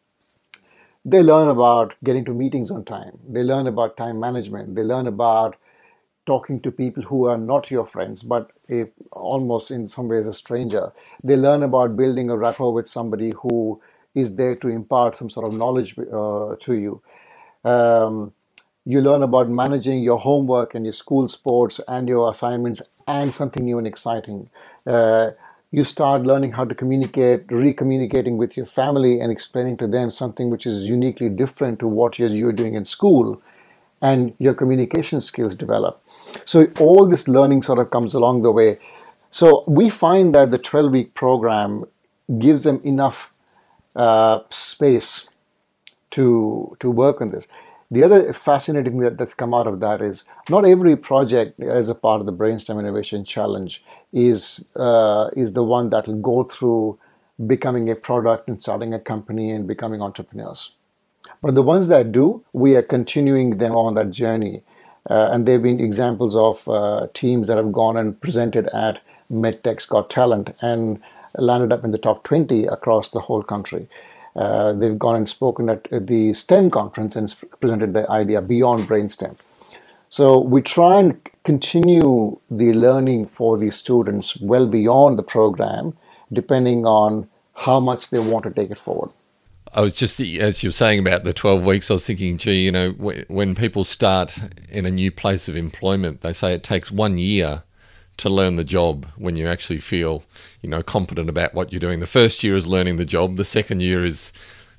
They 1.06 1.22
learn 1.22 1.48
about 1.50 1.96
getting 2.04 2.26
to 2.26 2.34
meetings 2.34 2.72
on 2.72 2.86
time. 2.86 3.20
They 3.28 3.44
learn 3.44 3.68
about 3.68 3.98
time 3.98 4.20
management. 4.20 4.76
They 4.76 4.84
learn 4.84 5.06
about 5.06 5.58
talking 6.26 6.60
to 6.62 6.72
people 6.72 7.04
who 7.04 7.26
are 7.28 7.38
not 7.38 7.70
your 7.70 7.86
friends, 7.86 8.24
but 8.24 8.52
a, 8.70 8.86
almost 9.12 9.72
in 9.72 9.88
some 9.90 10.08
ways 10.08 10.28
a 10.28 10.34
stranger. 10.34 10.92
They 11.24 11.36
learn 11.36 11.64
about 11.64 11.98
building 11.98 12.30
a 12.30 12.38
rapport 12.38 12.74
with 12.74 12.88
somebody 12.88 13.34
who 13.42 13.82
is 14.16 14.36
there 14.36 14.56
to 14.56 14.70
impart 14.70 15.16
some 15.16 15.30
sort 15.30 15.48
of 15.48 15.54
knowledge 15.54 15.96
uh, 15.98 16.56
to 16.60 16.74
you. 16.74 17.02
Um, 17.66 18.34
you 18.86 19.02
learn 19.02 19.24
about 19.24 19.50
managing 19.50 20.04
your 20.04 20.20
homework 20.20 20.76
and 20.76 20.86
your 20.86 20.94
school 20.94 21.28
sports 21.28 21.80
and 21.88 22.08
your 22.08 22.30
assignments 22.30 22.82
and 23.08 23.34
something 23.34 23.64
new 23.64 23.78
and 23.78 23.88
exciting. 23.88 24.50
Uh, 24.86 25.32
you 25.72 25.84
start 25.84 26.24
learning 26.24 26.52
how 26.52 26.66
to 26.66 26.76
communicate, 26.76 27.46
re-communicating 27.50 28.38
with 28.38 28.56
your 28.56 28.66
family 28.66 29.20
and 29.20 29.32
explaining 29.32 29.78
to 29.78 29.88
them 29.88 30.12
something 30.12 30.50
which 30.50 30.68
is 30.68 30.88
uniquely 30.88 31.30
different 31.30 31.80
to 31.80 31.88
what 31.88 32.20
you're, 32.20 32.30
you're 32.30 32.52
doing 32.54 32.76
in 32.76 32.86
school 32.86 33.42
and 34.02 34.34
your 34.40 34.54
communication 34.54 35.22
skills 35.22 35.56
develop. 35.56 36.02
So 36.46 36.68
all 36.80 37.08
this 37.08 37.28
learning 37.28 37.62
sort 37.62 37.80
of 37.80 37.92
comes 37.92 38.14
along 38.14 38.42
the 38.42 38.52
way. 38.52 38.78
So 39.32 39.64
we 39.68 39.90
find 39.90 40.36
that 40.36 40.52
the 40.52 40.58
12 40.58 40.92
week 40.92 41.14
program 41.14 41.86
gives 42.40 42.64
them 42.64 42.82
enough 42.84 43.32
uh, 43.96 44.40
space 44.50 45.28
to 46.12 46.76
to 46.80 46.92
work 46.92 47.22
on 47.22 47.32
this. 47.32 47.48
the 47.94 48.04
other 48.04 48.34
fascinating 48.34 48.94
thing 48.94 49.02
that, 49.02 49.18
that's 49.20 49.36
come 49.36 49.54
out 49.54 49.68
of 49.68 49.80
that 49.80 50.02
is 50.02 50.24
not 50.50 50.66
every 50.66 50.96
project 50.98 51.60
as 51.62 51.90
a 51.90 51.96
part 51.96 52.20
of 52.20 52.26
the 52.26 52.34
Brainstem 52.34 52.80
Innovation 52.80 53.24
Challenge 53.24 53.84
is 54.12 54.72
uh, 54.76 55.30
is 55.36 55.54
the 55.54 55.64
one 55.64 55.90
that 55.92 56.08
will 56.08 56.22
go 56.32 56.44
through 56.44 56.98
becoming 57.46 57.90
a 57.90 57.96
product 57.96 58.48
and 58.48 58.60
starting 58.60 58.94
a 58.96 59.00
company 59.00 59.52
and 59.52 59.68
becoming 59.68 60.02
entrepreneurs. 60.02 60.72
But 61.42 61.56
the 61.56 61.64
ones 61.64 61.88
that 61.90 62.12
do, 62.12 62.44
we 62.54 62.76
are 62.76 62.82
continuing 62.82 63.58
them 63.58 63.76
on 63.76 63.96
that 63.96 64.12
journey. 64.12 64.64
Uh, 65.10 65.30
and 65.32 65.46
there 65.46 65.56
have 65.56 65.64
been 65.64 65.80
examples 65.80 66.36
of 66.36 66.68
uh, 66.68 67.08
teams 67.14 67.48
that 67.48 67.58
have 67.58 67.72
gone 67.72 67.98
and 67.98 68.20
presented 68.22 68.68
at 68.70 69.02
MedTech's 69.32 69.86
Got 69.86 70.10
Talent 70.10 70.56
and 70.62 71.02
landed 71.38 71.72
up 71.74 71.84
in 71.84 71.92
the 71.92 71.98
top 71.98 72.24
20 72.24 72.66
across 72.66 73.10
the 73.10 73.20
whole 73.20 73.44
country. 73.44 73.88
Uh, 74.36 74.74
they've 74.74 74.98
gone 74.98 75.16
and 75.16 75.30
spoken 75.30 75.70
at 75.70 75.88
the 75.92 76.34
STEM 76.34 76.72
conference 76.72 77.16
and 77.16 77.36
presented 77.60 77.94
the 77.94 78.10
idea 78.10 78.42
beyond 78.42 78.84
brainstem. 78.84 79.38
So 80.10 80.40
we 80.40 80.62
try 80.62 81.00
and 81.00 81.20
continue 81.44 82.40
the 82.50 82.74
learning 82.74 83.28
for 83.28 83.58
these 83.58 83.76
students 83.76 84.40
well 84.40 84.68
beyond 84.68 85.18
the 85.20 85.24
program, 85.24 85.98
depending 86.32 86.86
on 86.86 87.28
how 87.56 87.80
much 87.80 88.10
they 88.10 88.20
want 88.20 88.44
to 88.46 88.52
take 88.52 88.72
it 88.72 88.78
forward. 88.78 89.10
I 89.74 89.82
was 89.82 89.96
just, 89.96 90.20
as 90.20 90.62
you're 90.62 90.72
saying 90.72 91.00
about 91.00 91.24
the 91.24 91.34
12 91.34 91.66
weeks, 91.66 91.90
I 91.90 91.96
was 91.96 92.06
thinking, 92.06 92.38
gee, 92.38 92.64
you 92.66 92.72
know, 92.72 92.92
when 92.92 93.56
people 93.56 93.84
start 93.84 94.38
in 94.70 94.86
a 94.86 94.92
new 94.92 95.12
place 95.12 95.48
of 95.48 95.56
employment, 95.56 96.22
they 96.22 96.34
say 96.34 96.54
it 96.54 96.64
takes 96.64 96.92
one 96.92 97.18
year 97.18 97.64
to 98.18 98.30
learn 98.30 98.56
the 98.56 98.64
job 98.64 99.08
when 99.16 99.36
you 99.36 99.48
actually 99.48 99.80
feel, 99.80 100.24
you 100.62 100.70
know, 100.70 100.84
competent 100.84 101.30
about 101.30 101.56
what 101.56 101.72
you're 101.72 101.80
doing. 101.80 102.00
The 102.00 102.06
first 102.06 102.44
year 102.44 102.56
is 102.56 102.68
learning 102.68 102.98
the 102.98 103.06
job. 103.06 103.38
The 103.38 103.46
second 103.46 103.82
year 103.82 104.06
is 104.06 104.32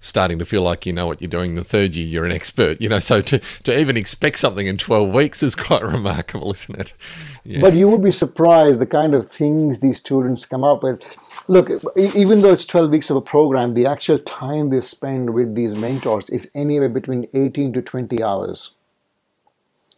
starting 0.05 0.39
to 0.39 0.45
feel 0.45 0.63
like 0.63 0.85
you 0.85 0.93
know 0.93 1.07
what 1.07 1.21
you're 1.21 1.29
doing. 1.29 1.55
The 1.55 1.65
third 1.65 1.95
year, 1.97 2.07
you're 2.07 2.27
an 2.27 2.33
expert. 2.33 2.81
You 2.81 2.91
know, 2.91 3.01
so 3.01 3.23
to, 3.23 3.39
to 3.39 3.79
even 3.79 3.97
expect 3.97 4.39
something 4.39 4.67
in 4.67 4.77
12 4.77 5.13
weeks 5.13 5.43
is 5.43 5.57
quite 5.57 5.83
remarkable, 5.97 6.53
isn't 6.53 6.79
it? 6.79 6.95
Yeah. 7.43 7.61
But 7.61 7.73
you 7.73 7.89
would 7.89 8.03
be 8.03 8.13
surprised 8.13 8.81
the 8.81 8.87
kind 8.87 9.15
of 9.15 9.31
things 9.31 9.81
these 9.81 9.99
students 9.99 10.47
come 10.47 10.63
up 10.63 10.83
with. 10.83 11.17
Look, 11.49 11.71
even 11.97 12.41
though 12.41 12.53
it's 12.53 12.65
12 12.65 12.91
weeks 12.91 13.11
of 13.11 13.17
a 13.17 13.23
program, 13.23 13.75
the 13.75 13.87
actual 13.87 14.19
time 14.19 14.71
they 14.71 14.81
spend 14.81 15.35
with 15.35 15.55
these 15.55 15.75
mentors 15.75 16.31
is 16.31 16.51
anywhere 16.55 16.89
between 16.89 17.29
18 17.35 17.73
to 17.75 17.83
20 17.83 18.23
hours. 18.23 18.71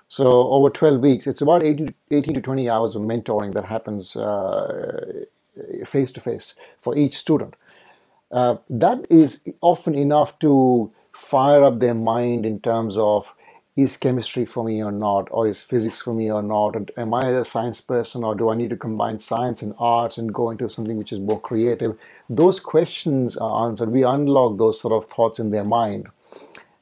So 0.08 0.26
over 0.48 0.70
12 0.70 1.00
weeks, 1.00 1.26
it's 1.26 1.40
about 1.40 1.62
18, 1.62 1.94
18 2.10 2.34
to 2.34 2.40
20 2.40 2.70
hours 2.70 2.96
of 2.96 3.02
mentoring 3.02 3.54
that 3.54 3.66
happens 3.66 4.16
face 5.86 6.12
to 6.12 6.20
face 6.20 6.54
for 6.80 6.96
each 6.96 7.14
student. 7.14 7.54
Uh, 8.32 8.56
that 8.68 9.06
is 9.10 9.42
often 9.60 9.94
enough 9.94 10.38
to 10.40 10.90
fire 11.12 11.64
up 11.64 11.80
their 11.80 11.94
mind 11.94 12.44
in 12.44 12.60
terms 12.60 12.96
of 12.96 13.32
is 13.76 13.99
chemistry 13.99 14.47
for 14.47 14.64
me 14.64 14.83
or 14.83 14.90
not, 14.90 15.28
or 15.30 15.47
is 15.47 15.61
physics 15.61 16.00
for 16.00 16.14
me 16.14 16.30
or 16.33 16.42
not? 16.42 16.75
And 16.76 16.90
am 16.97 17.12
I 17.12 17.28
a 17.28 17.45
science 17.45 17.80
person, 17.80 18.25
or 18.25 18.35
do 18.35 18.49
I 18.49 18.54
need 18.54 18.71
to 18.71 18.76
combine 18.76 19.18
science 19.18 19.61
and 19.61 19.75
arts 19.78 20.16
and 20.16 20.33
go 20.33 20.50
into 20.50 20.68
something 20.71 20.97
which 20.97 21.12
is 21.12 21.21
more 21.21 21.40
creative? 21.40 21.99
Those 22.30 22.59
questions 22.59 23.37
are 23.37 23.68
answered. 23.68 23.90
We 23.90 24.02
unlock 24.02 24.56
those 24.56 24.80
sort 24.80 24.95
of 24.95 25.11
thoughts 25.11 25.38
in 25.38 25.50
their 25.50 25.64
mind. 25.64 26.06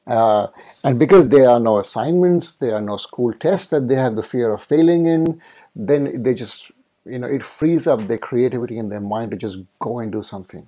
Uh, 0.07 0.47
and 0.83 0.97
because 0.97 1.27
there 1.27 1.49
are 1.49 1.59
no 1.59 1.79
assignments, 1.79 2.53
there 2.53 2.75
are 2.75 2.81
no 2.81 2.95
school 2.95 3.33
tests 3.33 3.69
that 3.71 3.87
they 3.87 3.95
have 3.95 4.15
the 4.15 4.23
fear 4.23 4.53
of 4.53 4.63
failing 4.63 5.07
in, 5.07 5.41
then 5.75 6.23
they 6.23 6.33
just, 6.33 6.71
you 7.05 7.19
know, 7.19 7.27
it 7.27 7.43
frees 7.43 7.87
up 7.87 7.99
their 8.07 8.17
creativity 8.17 8.77
in 8.77 8.87
their 8.87 9.01
mind 9.01 9.31
to 9.31 9.37
just 9.37 9.59
go 9.79 9.99
and 9.99 10.11
do 10.11 10.23
something. 10.23 10.67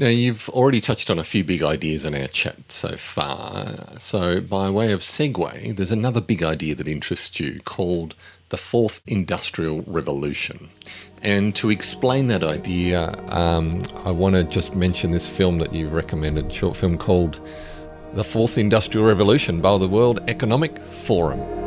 Now, 0.00 0.08
you've 0.08 0.48
already 0.48 0.80
touched 0.80 1.10
on 1.10 1.18
a 1.18 1.22
few 1.22 1.44
big 1.44 1.62
ideas 1.62 2.06
in 2.06 2.14
our 2.14 2.26
chat 2.26 2.72
so 2.72 2.96
far. 2.96 3.98
So, 3.98 4.40
by 4.40 4.70
way 4.70 4.92
of 4.92 5.00
segue, 5.00 5.76
there's 5.76 5.90
another 5.90 6.22
big 6.22 6.42
idea 6.42 6.74
that 6.76 6.88
interests 6.88 7.38
you 7.38 7.60
called 7.66 8.14
the 8.48 8.56
Fourth 8.56 9.02
Industrial 9.06 9.82
Revolution. 9.82 10.70
And 11.20 11.54
to 11.56 11.68
explain 11.68 12.28
that 12.28 12.42
idea, 12.42 13.14
um, 13.28 13.82
I 14.06 14.10
want 14.10 14.36
to 14.36 14.44
just 14.44 14.74
mention 14.74 15.10
this 15.10 15.28
film 15.28 15.58
that 15.58 15.74
you 15.74 15.86
recommended, 15.86 16.50
short 16.50 16.78
film 16.78 16.96
called 16.96 17.38
the 18.14 18.24
Fourth 18.24 18.56
Industrial 18.56 19.06
Revolution 19.06 19.60
by 19.60 19.76
the 19.76 19.86
World 19.86 20.20
Economic 20.28 20.78
Forum. 20.78 21.59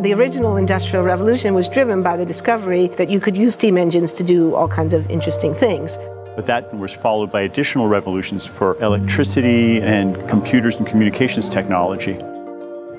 The 0.00 0.12
original 0.12 0.56
Industrial 0.56 1.04
Revolution 1.04 1.54
was 1.54 1.68
driven 1.68 2.04
by 2.04 2.16
the 2.16 2.24
discovery 2.24 2.86
that 2.98 3.10
you 3.10 3.18
could 3.18 3.36
use 3.36 3.54
steam 3.54 3.76
engines 3.76 4.12
to 4.12 4.22
do 4.22 4.54
all 4.54 4.68
kinds 4.68 4.94
of 4.94 5.10
interesting 5.10 5.56
things. 5.56 5.98
But 6.36 6.46
that 6.46 6.72
was 6.72 6.94
followed 6.94 7.32
by 7.32 7.40
additional 7.40 7.88
revolutions 7.88 8.46
for 8.46 8.80
electricity 8.80 9.80
and 9.80 10.16
computers 10.28 10.76
and 10.76 10.86
communications 10.86 11.48
technology. 11.48 12.12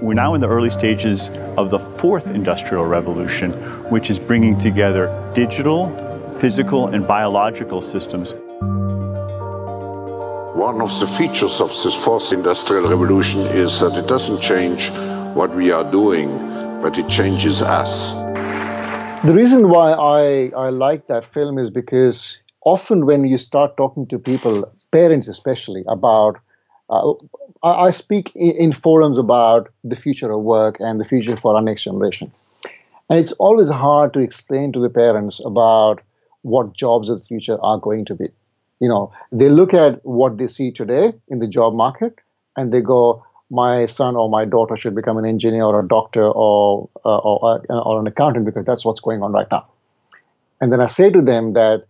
We're 0.01 0.13
now 0.13 0.33
in 0.33 0.41
the 0.41 0.49
early 0.49 0.69
stages 0.69 1.29
of 1.55 1.69
the 1.69 1.79
fourth 1.79 2.31
industrial 2.31 2.83
revolution, 2.83 3.53
which 3.89 4.09
is 4.09 4.19
bringing 4.19 4.59
together 4.59 5.07
digital, 5.33 5.87
physical, 6.31 6.87
and 6.87 7.07
biological 7.07 7.79
systems 7.79 8.33
one 10.59 10.81
of 10.81 10.99
the 10.99 11.07
features 11.07 11.61
of 11.61 11.69
this 11.69 11.95
fourth 12.03 12.33
industrial 12.33 12.89
revolution 12.89 13.39
is 13.39 13.79
that 13.79 13.97
it 13.97 14.07
doesn't 14.09 14.41
change 14.41 14.91
what 15.33 15.55
we 15.55 15.71
are 15.71 15.89
doing, 15.89 16.27
but 16.81 16.97
it 16.97 17.07
changes 17.07 17.61
us. 17.61 18.13
The 19.23 19.33
reason 19.33 19.69
why 19.69 19.91
I, 19.91 20.51
I 20.55 20.69
like 20.69 21.07
that 21.07 21.25
film 21.25 21.57
is 21.57 21.69
because 21.69 22.39
often 22.61 23.05
when 23.05 23.25
you 23.25 23.37
start 23.37 23.75
talking 23.77 24.07
to 24.07 24.19
people, 24.19 24.71
parents 24.91 25.27
especially, 25.27 25.83
about 25.87 26.39
uh, 26.89 27.13
I 27.61 27.91
speak 27.91 28.31
in, 28.35 28.71
forums 28.71 29.17
about 29.17 29.69
the 29.83 29.95
future 29.95 30.31
of 30.31 30.41
work 30.41 30.77
and 30.79 30.99
the 30.99 31.05
future 31.05 31.35
for 31.35 31.55
our 31.55 31.61
next 31.61 31.83
generation. 31.83 32.31
And 33.09 33.19
it's 33.19 33.33
always 33.33 33.69
hard 33.69 34.13
to 34.13 34.21
explain 34.21 34.71
to 34.71 34.79
the 34.79 34.89
parents 34.89 35.43
about 35.45 36.01
what 36.41 36.73
jobs 36.73 37.09
of 37.09 37.19
the 37.19 37.25
future 37.25 37.57
are 37.61 37.77
going 37.77 38.05
to 38.05 38.15
be 38.15 38.29
you 38.79 38.87
know 38.87 39.11
they 39.31 39.49
look 39.49 39.73
at 39.73 40.03
what 40.05 40.37
they 40.37 40.47
see 40.47 40.71
today 40.71 41.13
in 41.27 41.39
the 41.39 41.47
job 41.47 41.73
market 41.73 42.15
and 42.55 42.71
they 42.71 42.81
go 42.81 43.23
my 43.49 43.85
son 43.85 44.15
or 44.15 44.29
my 44.29 44.45
daughter 44.45 44.75
should 44.75 44.95
become 44.95 45.17
an 45.17 45.25
engineer 45.25 45.63
or 45.63 45.79
a 45.79 45.87
doctor 45.87 46.23
or 46.23 46.89
uh, 47.05 47.17
or, 47.17 47.61
uh, 47.69 47.79
or 47.79 47.99
an 47.99 48.07
accountant 48.07 48.45
because 48.45 48.65
that's 48.65 48.85
what's 48.85 49.01
going 49.01 49.23
on 49.23 49.31
right 49.31 49.47
now. 49.51 49.65
And 50.61 50.71
then 50.71 50.81
i 50.81 50.87
say 50.87 51.09
to 51.09 51.21
them 51.21 51.53
that 51.53 51.85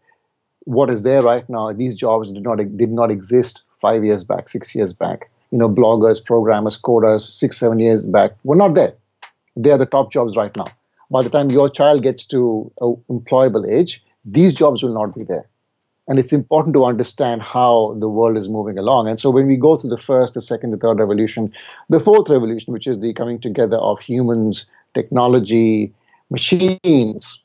what 0.66 0.90
is 0.90 1.04
there 1.04 1.22
right 1.22 1.50
now 1.50 1.74
these 1.74 1.96
jobs 1.96 2.32
did 2.32 2.44
not 2.44 2.58
did 2.78 2.92
not 2.92 3.12
exist 3.12 3.64
5 3.82 4.04
years 4.04 4.24
back 4.24 4.50
6 4.50 4.76
years 4.76 4.94
back. 4.94 5.30
You 5.52 5.58
know 5.58 5.70
bloggers 5.70 6.24
programmers 6.24 6.80
coders 6.80 7.22
6 7.22 7.58
7 7.58 7.80
years 7.80 8.06
back 8.06 8.32
were 8.44 8.56
not 8.56 8.76
there. 8.76 8.94
They 9.56 9.72
are 9.72 9.78
the 9.78 9.86
top 9.86 10.12
jobs 10.12 10.38
right 10.38 10.56
now. 10.56 10.68
By 11.12 11.24
the 11.24 11.30
time 11.30 11.50
your 11.50 11.70
child 11.70 12.04
gets 12.04 12.26
to 12.26 12.72
employable 13.10 13.68
age 13.68 14.04
these 14.26 14.54
jobs 14.54 14.84
will 14.84 14.94
not 14.94 15.16
be 15.16 15.24
there 15.24 15.49
and 16.10 16.18
it's 16.18 16.34
important 16.34 16.74
to 16.74 16.86
understand 16.86 17.44
how 17.44 17.96
the 18.00 18.10
world 18.10 18.36
is 18.36 18.50
moving 18.50 18.80
along. 18.80 19.08
And 19.08 19.20
so 19.20 19.30
when 19.30 19.46
we 19.46 19.56
go 19.56 19.78
through 19.78 19.92
the 19.92 19.98
first, 19.98 20.34
the 20.34 20.42
second, 20.42 20.72
the 20.72 20.78
third 20.78 20.98
revolution, 21.00 21.54
the 21.88 22.00
fourth 22.00 22.30
revolution, 22.30 22.74
which 22.74 22.88
is 22.88 23.00
the 23.00 23.14
coming 23.14 23.40
together 23.40 23.78
of 23.78 24.00
humans, 24.00 24.70
technology, 24.96 25.94
machines, 26.32 27.44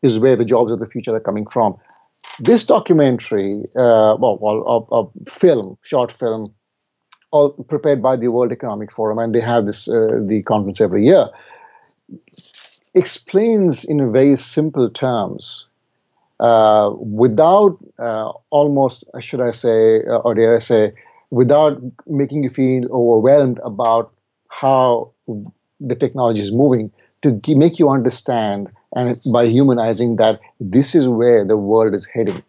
is 0.00 0.18
where 0.18 0.36
the 0.36 0.46
jobs 0.46 0.72
of 0.72 0.78
the 0.78 0.86
future 0.86 1.14
are 1.14 1.20
coming 1.20 1.46
from. 1.46 1.76
This 2.40 2.64
documentary, 2.64 3.64
uh, 3.76 4.16
well, 4.18 4.88
a, 4.90 5.02
a, 5.02 5.30
film, 5.30 5.76
short 5.82 6.10
film, 6.10 6.54
all 7.30 7.52
prepared 7.52 8.02
by 8.02 8.16
the 8.16 8.28
World 8.28 8.52
Economic 8.52 8.90
Forum, 8.90 9.18
and 9.18 9.34
they 9.34 9.40
have 9.40 9.66
this 9.66 9.86
uh, 9.86 10.08
the 10.26 10.42
conference 10.42 10.80
every 10.80 11.04
year, 11.04 11.28
explains 12.94 13.84
in 13.84 14.12
very 14.12 14.36
simple 14.36 14.88
terms 14.88 15.66
uh, 16.44 16.90
without 17.22 17.78
uh, 17.98 18.30
almost, 18.50 19.04
should 19.20 19.40
I 19.40 19.52
say, 19.52 20.02
uh, 20.02 20.18
or 20.24 20.34
dare 20.34 20.56
I 20.56 20.58
say, 20.58 20.92
without 21.30 21.80
making 22.06 22.44
you 22.44 22.50
feel 22.50 22.82
overwhelmed 22.90 23.60
about 23.64 24.12
how 24.48 25.12
the 25.80 25.96
technology 25.96 26.40
is 26.40 26.52
moving, 26.52 26.92
to 27.22 27.40
make 27.64 27.78
you 27.78 27.88
understand 27.88 28.68
and 28.94 29.18
by 29.32 29.46
humanizing 29.46 30.16
that 30.16 30.38
this 30.60 30.94
is 30.94 31.08
where 31.08 31.44
the 31.44 31.56
world 31.56 31.94
is 31.94 32.06
heading. 32.06 32.42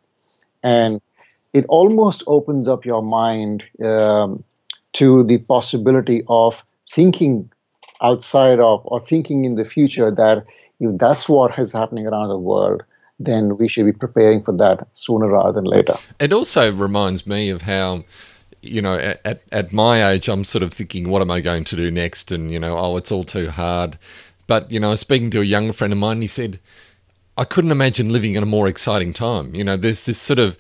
And 0.63 1.01
it 1.53 1.65
almost 1.69 2.23
opens 2.27 2.67
up 2.67 2.85
your 2.85 3.01
mind 3.01 3.63
um, 3.83 4.43
to 4.93 5.23
the 5.23 5.37
possibility 5.37 6.23
of 6.27 6.63
thinking 6.91 7.49
outside 8.01 8.59
of 8.59 8.81
or 8.85 8.99
thinking 8.99 9.45
in 9.45 9.55
the 9.55 9.65
future 9.65 10.11
that 10.11 10.45
if 10.79 10.97
that's 10.97 11.29
what 11.29 11.57
is 11.57 11.71
happening 11.71 12.07
around 12.07 12.29
the 12.29 12.37
world, 12.37 12.83
then 13.19 13.57
we 13.57 13.67
should 13.67 13.85
be 13.85 13.93
preparing 13.93 14.43
for 14.43 14.51
that 14.53 14.87
sooner 14.91 15.27
rather 15.27 15.53
than 15.53 15.65
later. 15.65 15.97
It 16.19 16.33
also 16.33 16.71
reminds 16.71 17.25
me 17.25 17.49
of 17.49 17.63
how 17.63 18.03
you 18.65 18.81
know, 18.81 18.95
at, 18.95 19.43
at 19.51 19.71
my 19.71 20.09
age, 20.09 20.27
I'm 20.27 20.43
sort 20.43 20.63
of 20.63 20.73
thinking, 20.73 21.09
what 21.09 21.21
am 21.21 21.31
I 21.31 21.39
going 21.39 21.63
to 21.65 21.75
do 21.75 21.91
next? 21.91 22.31
And, 22.31 22.51
you 22.51 22.59
know, 22.59 22.77
oh, 22.77 22.97
it's 22.97 23.11
all 23.11 23.23
too 23.23 23.51
hard. 23.51 23.97
But, 24.47 24.71
you 24.71 24.79
know, 24.79 24.87
I 24.87 24.91
was 24.91 24.99
speaking 24.99 25.29
to 25.31 25.41
a 25.41 25.45
young 25.45 25.71
friend 25.71 25.93
of 25.93 25.99
mine, 25.99 26.21
he 26.21 26.27
said, 26.27 26.59
I 27.37 27.43
couldn't 27.43 27.71
imagine 27.71 28.11
living 28.11 28.35
in 28.35 28.43
a 28.43 28.47
more 28.47 28.67
exciting 28.67 29.13
time. 29.13 29.53
You 29.55 29.63
know, 29.63 29.77
there's 29.77 30.05
this 30.05 30.19
sort 30.19 30.39
of 30.39 30.57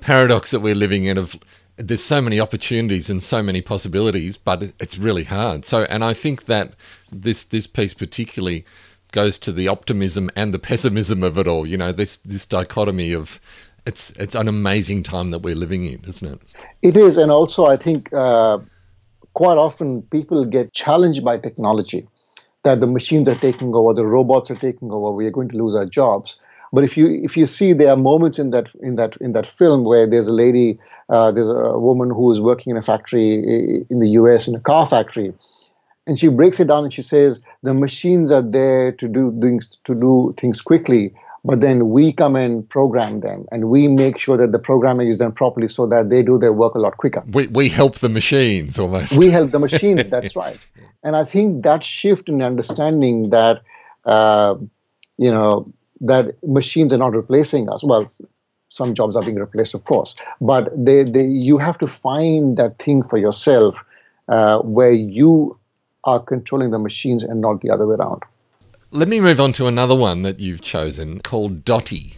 paradox 0.00 0.50
that 0.50 0.60
we're 0.60 0.74
living 0.74 1.04
in 1.04 1.18
of 1.18 1.36
there's 1.76 2.02
so 2.02 2.22
many 2.22 2.40
opportunities 2.40 3.10
and 3.10 3.22
so 3.22 3.42
many 3.42 3.60
possibilities, 3.60 4.38
but 4.38 4.72
it's 4.80 4.96
really 4.96 5.24
hard. 5.24 5.66
So, 5.66 5.82
and 5.84 6.02
I 6.02 6.14
think 6.14 6.46
that 6.46 6.72
this 7.12 7.44
this 7.44 7.66
piece 7.66 7.92
particularly 7.92 8.64
goes 9.12 9.38
to 9.40 9.52
the 9.52 9.68
optimism 9.68 10.30
and 10.36 10.52
the 10.52 10.58
pessimism 10.58 11.22
of 11.22 11.38
it 11.38 11.46
all. 11.46 11.66
You 11.66 11.76
know, 11.76 11.92
this 11.92 12.18
this 12.18 12.46
dichotomy 12.46 13.12
of 13.12 13.40
it's 13.86 14.10
it's 14.12 14.34
an 14.34 14.48
amazing 14.48 15.02
time 15.02 15.30
that 15.30 15.40
we're 15.40 15.54
living 15.54 15.84
in, 15.84 16.02
isn't 16.06 16.34
it? 16.34 16.40
It 16.82 16.96
is, 16.96 17.16
and 17.16 17.30
also 17.30 17.66
I 17.66 17.76
think 17.76 18.12
uh, 18.12 18.58
quite 19.34 19.58
often 19.58 20.02
people 20.02 20.44
get 20.44 20.72
challenged 20.72 21.24
by 21.24 21.38
technology 21.38 22.06
that 22.64 22.80
the 22.80 22.86
machines 22.86 23.28
are 23.28 23.36
taking 23.36 23.74
over, 23.74 23.94
the 23.94 24.04
robots 24.04 24.50
are 24.50 24.56
taking 24.56 24.90
over, 24.90 25.12
we 25.12 25.24
are 25.26 25.30
going 25.30 25.48
to 25.48 25.56
lose 25.56 25.74
our 25.76 25.86
jobs. 25.86 26.38
But 26.72 26.82
if 26.82 26.96
you 26.96 27.20
if 27.22 27.36
you 27.36 27.46
see, 27.46 27.72
there 27.72 27.90
are 27.90 27.96
moments 27.96 28.38
in 28.40 28.50
that 28.50 28.74
in 28.80 28.96
that 28.96 29.16
in 29.18 29.32
that 29.32 29.46
film 29.46 29.84
where 29.84 30.06
there's 30.06 30.26
a 30.26 30.32
lady, 30.32 30.78
uh, 31.08 31.30
there's 31.30 31.48
a 31.48 31.78
woman 31.78 32.10
who 32.10 32.30
is 32.32 32.40
working 32.40 32.72
in 32.72 32.76
a 32.76 32.82
factory 32.82 33.84
in 33.88 34.00
the 34.00 34.10
U.S. 34.20 34.48
in 34.48 34.56
a 34.56 34.60
car 34.60 34.84
factory, 34.84 35.32
and 36.06 36.18
she 36.18 36.28
breaks 36.28 36.60
it 36.60 36.68
down 36.68 36.84
and 36.84 36.92
she 36.92 37.02
says 37.02 37.40
the 37.62 37.74
machines 37.74 38.30
are 38.30 38.42
there 38.42 38.92
to 38.92 39.08
do 39.08 39.36
things 39.40 39.76
to 39.84 39.94
do 39.94 40.32
things 40.36 40.60
quickly, 40.60 41.14
but 41.44 41.60
then 41.60 41.90
we 41.90 42.12
come 42.12 42.36
and 42.36 42.68
program 42.68 43.20
them 43.20 43.46
and 43.50 43.68
we 43.68 43.88
make 43.88 44.18
sure 44.18 44.36
that 44.36 44.52
the 44.52 44.58
programming 44.58 45.08
is 45.08 45.18
done 45.18 45.32
properly 45.32 45.68
so 45.68 45.86
that 45.86 46.10
they 46.10 46.22
do 46.22 46.38
their 46.38 46.52
work 46.52 46.74
a 46.74 46.78
lot 46.78 46.96
quicker. 46.96 47.22
We, 47.26 47.48
we 47.48 47.68
help 47.68 47.96
the 47.96 48.08
machines 48.08 48.78
almost. 48.78 49.16
We 49.16 49.30
help 49.30 49.50
the 49.50 49.58
machines, 49.58 50.08
that's 50.08 50.36
right. 50.44 50.58
And 51.02 51.16
I 51.16 51.24
think 51.24 51.64
that 51.64 51.82
shift 51.82 52.28
in 52.28 52.42
understanding 52.42 53.30
that, 53.30 53.62
uh, 54.04 54.56
you 55.18 55.30
know, 55.30 55.72
that 56.02 56.36
machines 56.42 56.92
are 56.92 56.98
not 56.98 57.14
replacing 57.14 57.68
us. 57.68 57.82
Well, 57.82 58.08
some 58.68 58.94
jobs 58.94 59.16
are 59.16 59.22
being 59.22 59.38
replaced, 59.38 59.74
of 59.74 59.84
course, 59.84 60.16
but 60.40 60.68
they, 60.76 61.04
they, 61.04 61.24
you 61.24 61.58
have 61.58 61.78
to 61.78 61.86
find 61.86 62.56
that 62.58 62.76
thing 62.78 63.02
for 63.02 63.16
yourself 63.16 63.84
uh, 64.28 64.58
where 64.58 64.90
you 64.90 65.58
are 66.06 66.20
controlling 66.20 66.70
the 66.70 66.78
machines 66.78 67.22
and 67.24 67.40
not 67.40 67.60
the 67.60 67.70
other 67.70 67.86
way 67.86 67.96
around. 67.96 68.22
Let 68.90 69.08
me 69.08 69.20
move 69.20 69.40
on 69.40 69.52
to 69.54 69.66
another 69.66 69.96
one 69.96 70.22
that 70.22 70.40
you've 70.40 70.62
chosen 70.62 71.20
called 71.20 71.64
Dotty. 71.64 72.14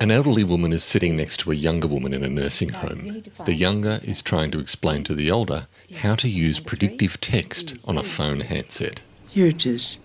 An 0.00 0.10
elderly 0.10 0.44
woman 0.44 0.72
is 0.72 0.84
sitting 0.84 1.16
next 1.16 1.38
to 1.38 1.50
a 1.50 1.54
younger 1.54 1.88
woman 1.88 2.14
in 2.14 2.24
a 2.24 2.28
nursing 2.28 2.70
home. 2.70 3.22
The 3.44 3.54
younger 3.54 3.98
is 4.02 4.22
trying 4.22 4.50
to 4.52 4.60
explain 4.60 5.04
to 5.04 5.14
the 5.14 5.30
older 5.30 5.66
how 5.96 6.14
to 6.16 6.28
use 6.28 6.60
predictive 6.60 7.20
text 7.20 7.76
on 7.84 7.98
a 7.98 8.02
phone 8.02 8.40
handset. 8.40 9.02
Here 9.26 9.46
it 9.46 9.66
is. 9.66 9.98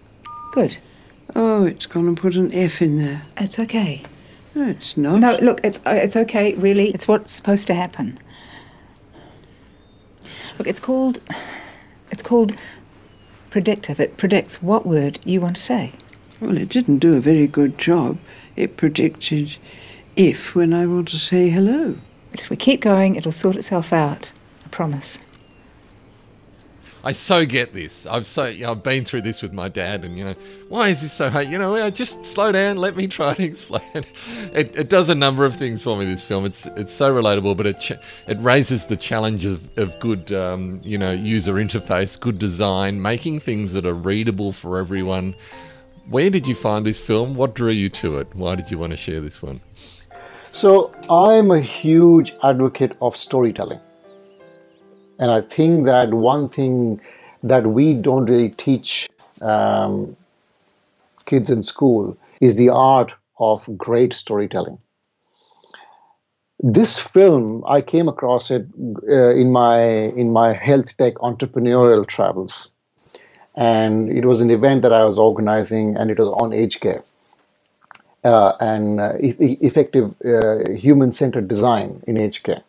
Good. 0.51 0.77
Oh, 1.35 1.65
it's 1.65 1.85
gone 1.85 2.07
and 2.07 2.17
put 2.17 2.35
an 2.35 2.53
F 2.53 2.81
in 2.81 2.97
there. 2.97 3.23
It's 3.37 3.59
okay. 3.59 4.03
No, 4.55 4.67
it's 4.67 4.97
not. 4.97 5.19
No, 5.19 5.37
look, 5.41 5.61
it's 5.63 5.79
uh, 5.85 5.91
it's 5.91 6.15
okay. 6.15 6.53
Really, 6.55 6.89
it's 6.89 7.07
what's 7.07 7.31
supposed 7.31 7.67
to 7.67 7.73
happen. 7.73 8.19
Look, 10.57 10.67
it's 10.67 10.79
called 10.79 11.19
it's 12.11 12.23
called 12.23 12.53
predictive. 13.49 13.99
It 13.99 14.17
predicts 14.17 14.61
what 14.61 14.85
word 14.85 15.19
you 15.23 15.41
want 15.41 15.55
to 15.55 15.61
say. 15.61 15.93
Well, 16.41 16.57
it 16.57 16.69
didn't 16.69 16.99
do 16.99 17.15
a 17.15 17.21
very 17.21 17.47
good 17.47 17.77
job. 17.77 18.17
It 18.55 18.77
predicted 18.77 19.57
if 20.15 20.55
when 20.55 20.73
I 20.73 20.85
want 20.85 21.07
to 21.09 21.17
say 21.17 21.49
hello. 21.49 21.97
But 22.31 22.41
if 22.41 22.49
we 22.49 22.55
keep 22.55 22.81
going, 22.81 23.15
it'll 23.15 23.31
sort 23.31 23.55
itself 23.55 23.93
out. 23.93 24.31
I 24.65 24.67
promise. 24.69 25.19
I 27.05 27.11
so 27.11 27.45
get 27.45 27.73
this. 27.73 28.05
I've 28.05 28.25
so 28.25 28.45
you 28.45 28.63
know, 28.63 28.71
I've 28.71 28.83
been 28.83 29.03
through 29.03 29.23
this 29.23 29.41
with 29.41 29.51
my 29.51 29.67
dad, 29.67 30.05
and 30.05 30.17
you 30.17 30.23
know, 30.23 30.35
why 30.69 30.87
is 30.87 31.01
this 31.01 31.11
so 31.11 31.29
hard? 31.29 31.47
You 31.47 31.57
know, 31.57 31.89
just 31.89 32.25
slow 32.25 32.53
down. 32.53 32.77
Let 32.77 32.95
me 32.95 33.07
try 33.19 33.31
and 33.31 33.41
explain. 33.41 33.83
It, 33.93 34.75
it 34.77 34.89
does 34.89 35.09
a 35.09 35.15
number 35.15 35.43
of 35.43 35.55
things 35.55 35.83
for 35.83 35.97
me. 35.97 36.05
This 36.05 36.23
film, 36.23 36.45
it's 36.45 36.65
it's 36.65 36.93
so 36.93 37.13
relatable, 37.13 37.57
but 37.57 37.67
it 37.67 37.79
ch- 37.81 37.99
it 38.27 38.37
raises 38.39 38.85
the 38.85 38.95
challenge 38.95 39.43
of 39.43 39.77
of 39.77 39.99
good, 39.99 40.31
um, 40.31 40.81
you 40.85 40.97
know, 40.97 41.11
user 41.11 41.55
interface, 41.55 42.17
good 42.17 42.39
design, 42.39 43.01
making 43.01 43.41
things 43.41 43.73
that 43.73 43.85
are 43.85 43.93
readable 43.93 44.53
for 44.53 44.77
everyone. 44.77 45.35
Where 46.09 46.29
did 46.29 46.47
you 46.47 46.55
find 46.55 46.85
this 46.85 47.01
film? 47.01 47.35
What 47.35 47.53
drew 47.53 47.71
you 47.71 47.89
to 47.89 48.17
it? 48.17 48.33
Why 48.33 48.55
did 48.55 48.71
you 48.71 48.77
want 48.77 48.91
to 48.91 48.97
share 48.97 49.19
this 49.19 49.41
one? 49.41 49.59
So 50.51 50.91
I'm 51.09 51.51
a 51.51 51.59
huge 51.59 52.33
advocate 52.43 52.95
of 53.01 53.17
storytelling. 53.17 53.79
And 55.19 55.31
I 55.31 55.41
think 55.41 55.85
that 55.85 56.13
one 56.13 56.49
thing 56.49 57.01
that 57.43 57.67
we 57.67 57.93
don't 57.93 58.25
really 58.25 58.49
teach 58.49 59.07
um, 59.41 60.17
kids 61.25 61.49
in 61.49 61.63
school 61.63 62.17
is 62.41 62.57
the 62.57 62.69
art 62.69 63.15
of 63.39 63.77
great 63.77 64.13
storytelling. 64.13 64.79
This 66.61 66.97
film, 66.97 67.63
I 67.67 67.81
came 67.81 68.07
across 68.07 68.51
it 68.51 68.67
uh, 69.09 69.31
in 69.31 69.51
my 69.51 69.81
in 69.81 70.31
my 70.31 70.53
health 70.53 70.97
tech 70.97 71.15
entrepreneurial 71.15 72.07
travels, 72.07 72.73
and 73.55 74.11
it 74.11 74.25
was 74.25 74.41
an 74.41 74.51
event 74.51 74.83
that 74.83 74.93
I 74.93 75.05
was 75.05 75.19
organizing, 75.19 75.97
and 75.97 76.11
it 76.11 76.19
was 76.19 76.29
on 76.29 76.53
aged 76.53 76.81
care 76.81 77.03
uh, 78.23 78.53
and 78.59 78.99
uh, 78.99 79.13
e- 79.19 79.57
effective 79.61 80.15
uh, 80.25 80.69
human-centered 80.71 81.47
design 81.47 82.03
in 82.07 82.17
aged 82.17 82.43
care. 82.43 82.63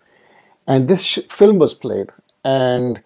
And 0.66 0.88
this 0.88 1.03
sh- 1.05 1.21
film 1.29 1.59
was 1.59 1.75
played, 1.75 2.11
and 2.45 3.03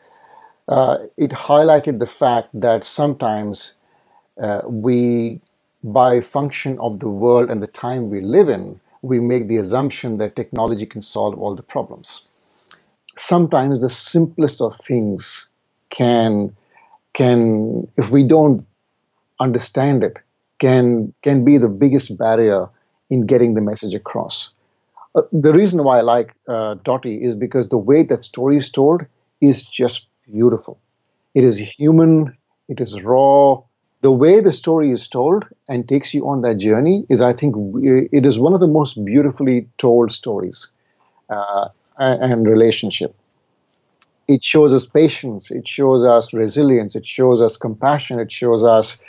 uh, 0.69 0.99
it 1.17 1.31
highlighted 1.33 2.01
the 2.01 2.07
fact 2.07 2.49
that 2.55 2.85
sometimes 2.85 3.79
uh, 4.41 4.63
we, 4.67 5.41
by 5.85 6.21
function 6.21 6.79
of 6.81 7.01
the 7.01 7.09
world 7.09 7.51
and 7.51 7.63
the 7.63 7.69
time 7.69 8.11
we 8.11 8.21
live 8.21 8.49
in, 8.49 8.81
we 9.03 9.21
make 9.21 9.49
the 9.49 9.59
assumption 9.59 10.19
that 10.19 10.37
technology 10.37 10.87
can 10.87 11.03
solve 11.03 11.39
all 11.39 11.55
the 11.57 11.63
problems. 11.63 12.23
Sometimes 13.17 13.81
the 13.81 13.91
simplest 13.91 14.61
of 14.63 14.77
things 14.77 15.51
can, 15.91 16.57
can 17.15 17.89
if 17.97 18.11
we 18.11 18.25
don't 18.25 18.63
understand 19.41 20.05
it, 20.05 20.19
can 20.59 21.15
can 21.23 21.45
be 21.45 21.59
the 21.59 21.69
biggest 21.69 22.19
barrier 22.19 22.69
in 23.11 23.27
getting 23.27 23.55
the 23.55 23.61
message 23.61 23.95
across. 23.95 24.55
Uh, 25.15 25.23
the 25.33 25.53
reason 25.53 25.85
why 25.85 25.99
I 25.99 26.03
like 26.03 26.35
uh, 26.49 26.77
Dotty 26.85 27.25
is 27.25 27.35
because 27.35 27.69
the 27.69 27.79
way 27.79 28.03
that 28.05 28.25
story 28.25 28.57
is 28.57 28.71
told 28.71 29.07
is 29.41 29.67
just 29.67 30.09
beautiful. 30.31 30.79
It 31.35 31.45
is 31.45 31.57
human, 31.59 32.37
it 32.69 32.81
is 32.81 33.03
raw. 33.03 33.63
The 34.01 34.13
way 34.13 34.41
the 34.41 34.53
story 34.53 34.93
is 34.93 35.09
told 35.09 35.45
and 35.69 35.89
takes 35.89 36.15
you 36.15 36.29
on 36.29 36.43
that 36.43 36.57
journey 36.59 37.05
is, 37.09 37.21
I 37.21 37.33
think, 37.33 37.57
it 38.13 38.25
is 38.25 38.39
one 38.39 38.55
of 38.55 38.61
the 38.61 38.67
most 38.67 39.05
beautifully 39.05 39.69
told 39.77 40.13
stories 40.13 40.69
uh, 41.29 41.69
and 41.99 42.47
relationship. 42.47 43.15
It 44.29 44.45
shows 44.45 44.75
us 44.75 44.85
patience, 44.87 45.51
it 45.51 45.67
shows 45.67 46.05
us 46.05 46.33
resilience, 46.33 46.95
it 46.95 47.07
shows 47.07 47.41
us 47.41 47.57
compassion, 47.57 48.21
it 48.21 48.31
shows 48.31 48.63
us 48.63 49.03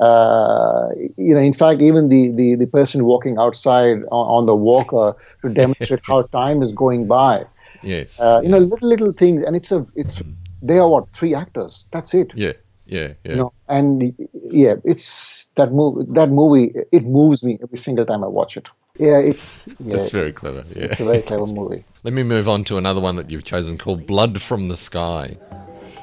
uh, 0.00 0.88
you 1.16 1.34
know, 1.34 1.40
in 1.40 1.54
fact, 1.54 1.80
even 1.80 2.08
the, 2.10 2.30
the, 2.32 2.54
the 2.54 2.66
person 2.66 3.04
walking 3.04 3.38
outside 3.38 3.98
on, 4.10 4.26
on 4.38 4.46
the 4.46 4.54
walker 4.54 5.16
to 5.42 5.48
demonstrate 5.48 6.00
how 6.06 6.22
time 6.22 6.62
is 6.62 6.72
going 6.72 7.06
by. 7.06 7.44
Yes. 7.82 8.20
Uh, 8.20 8.40
you 8.42 8.48
know, 8.48 8.58
little 8.58 8.88
little 8.88 9.12
things, 9.12 9.42
and 9.42 9.56
it's 9.56 9.72
a 9.72 9.86
it's 9.94 10.22
they 10.62 10.78
are 10.78 10.88
what 10.88 11.08
three 11.10 11.34
actors. 11.34 11.86
That's 11.92 12.14
it. 12.14 12.32
Yeah. 12.34 12.52
Yeah, 12.88 13.14
yeah. 13.24 13.30
You 13.32 13.36
know, 13.36 13.52
and 13.68 14.14
yeah, 14.44 14.76
it's 14.84 15.46
that 15.56 15.72
movie. 15.72 16.06
That 16.12 16.30
movie, 16.30 16.72
it 16.92 17.02
moves 17.02 17.42
me 17.42 17.58
every 17.60 17.78
single 17.78 18.06
time 18.06 18.22
I 18.22 18.28
watch 18.28 18.56
it. 18.56 18.68
Yeah, 18.96 19.18
it's 19.18 19.68
yeah, 19.80 19.96
That's 19.96 20.10
very 20.10 20.32
clever. 20.32 20.62
Yeah. 20.68 20.84
It's 20.84 21.00
a 21.00 21.04
very 21.04 21.22
clever 21.22 21.46
movie. 21.46 21.84
Let 22.04 22.14
me 22.14 22.22
move 22.22 22.48
on 22.48 22.64
to 22.64 22.78
another 22.78 23.00
one 23.00 23.16
that 23.16 23.30
you've 23.30 23.44
chosen 23.44 23.76
called 23.76 24.06
Blood 24.06 24.40
from 24.40 24.68
the 24.68 24.76
Sky. 24.76 25.36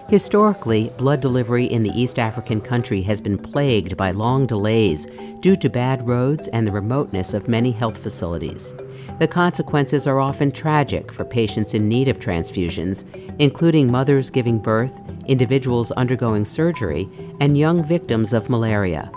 Historically, 0.10 0.92
blood 0.98 1.22
delivery 1.22 1.66
in 1.66 1.82
the 1.82 1.90
East 2.00 2.20
African 2.20 2.62
country 2.62 3.02
has 3.02 3.20
been 3.22 3.38
plagued 3.38 3.98
by 3.98 4.12
long 4.12 4.46
delays 4.46 5.08
due 5.40 5.56
to 5.56 5.70
bad 5.70 6.06
roads 6.08 6.48
and 6.50 6.68
the 6.68 6.72
remoteness 6.72 7.34
of 7.34 7.48
many 7.48 7.72
health 7.72 7.98
facilities. 7.98 8.74
The 9.20 9.28
consequences 9.28 10.06
are 10.06 10.20
often 10.20 10.52
tragic 10.52 11.12
for 11.12 11.24
patients 11.24 11.74
in 11.74 11.88
need 11.88 12.10
of 12.10 12.20
transfusions, 12.20 13.06
including 13.40 13.90
mothers 13.90 14.30
giving 14.30 14.60
birth, 14.60 15.02
individuals 15.28 15.92
undergoing 15.94 16.46
surgery, 16.46 17.10
and 17.40 17.58
young 17.58 17.84
victims 17.84 18.34
of 18.34 18.50
malaria. 18.50 19.12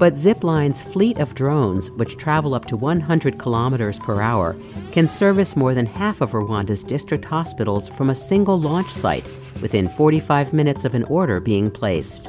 But 0.00 0.14
Zipline's 0.14 0.82
fleet 0.82 1.18
of 1.18 1.34
drones, 1.34 1.90
which 1.90 2.16
travel 2.16 2.54
up 2.54 2.64
to 2.68 2.76
100 2.78 3.38
kilometers 3.38 3.98
per 3.98 4.22
hour, 4.22 4.56
can 4.92 5.06
service 5.06 5.56
more 5.56 5.74
than 5.74 5.84
half 5.84 6.22
of 6.22 6.30
Rwanda's 6.30 6.82
district 6.82 7.26
hospitals 7.26 7.86
from 7.90 8.08
a 8.08 8.14
single 8.14 8.58
launch 8.58 8.88
site 8.88 9.26
within 9.60 9.90
45 9.90 10.54
minutes 10.54 10.86
of 10.86 10.94
an 10.94 11.04
order 11.04 11.38
being 11.38 11.70
placed. 11.70 12.26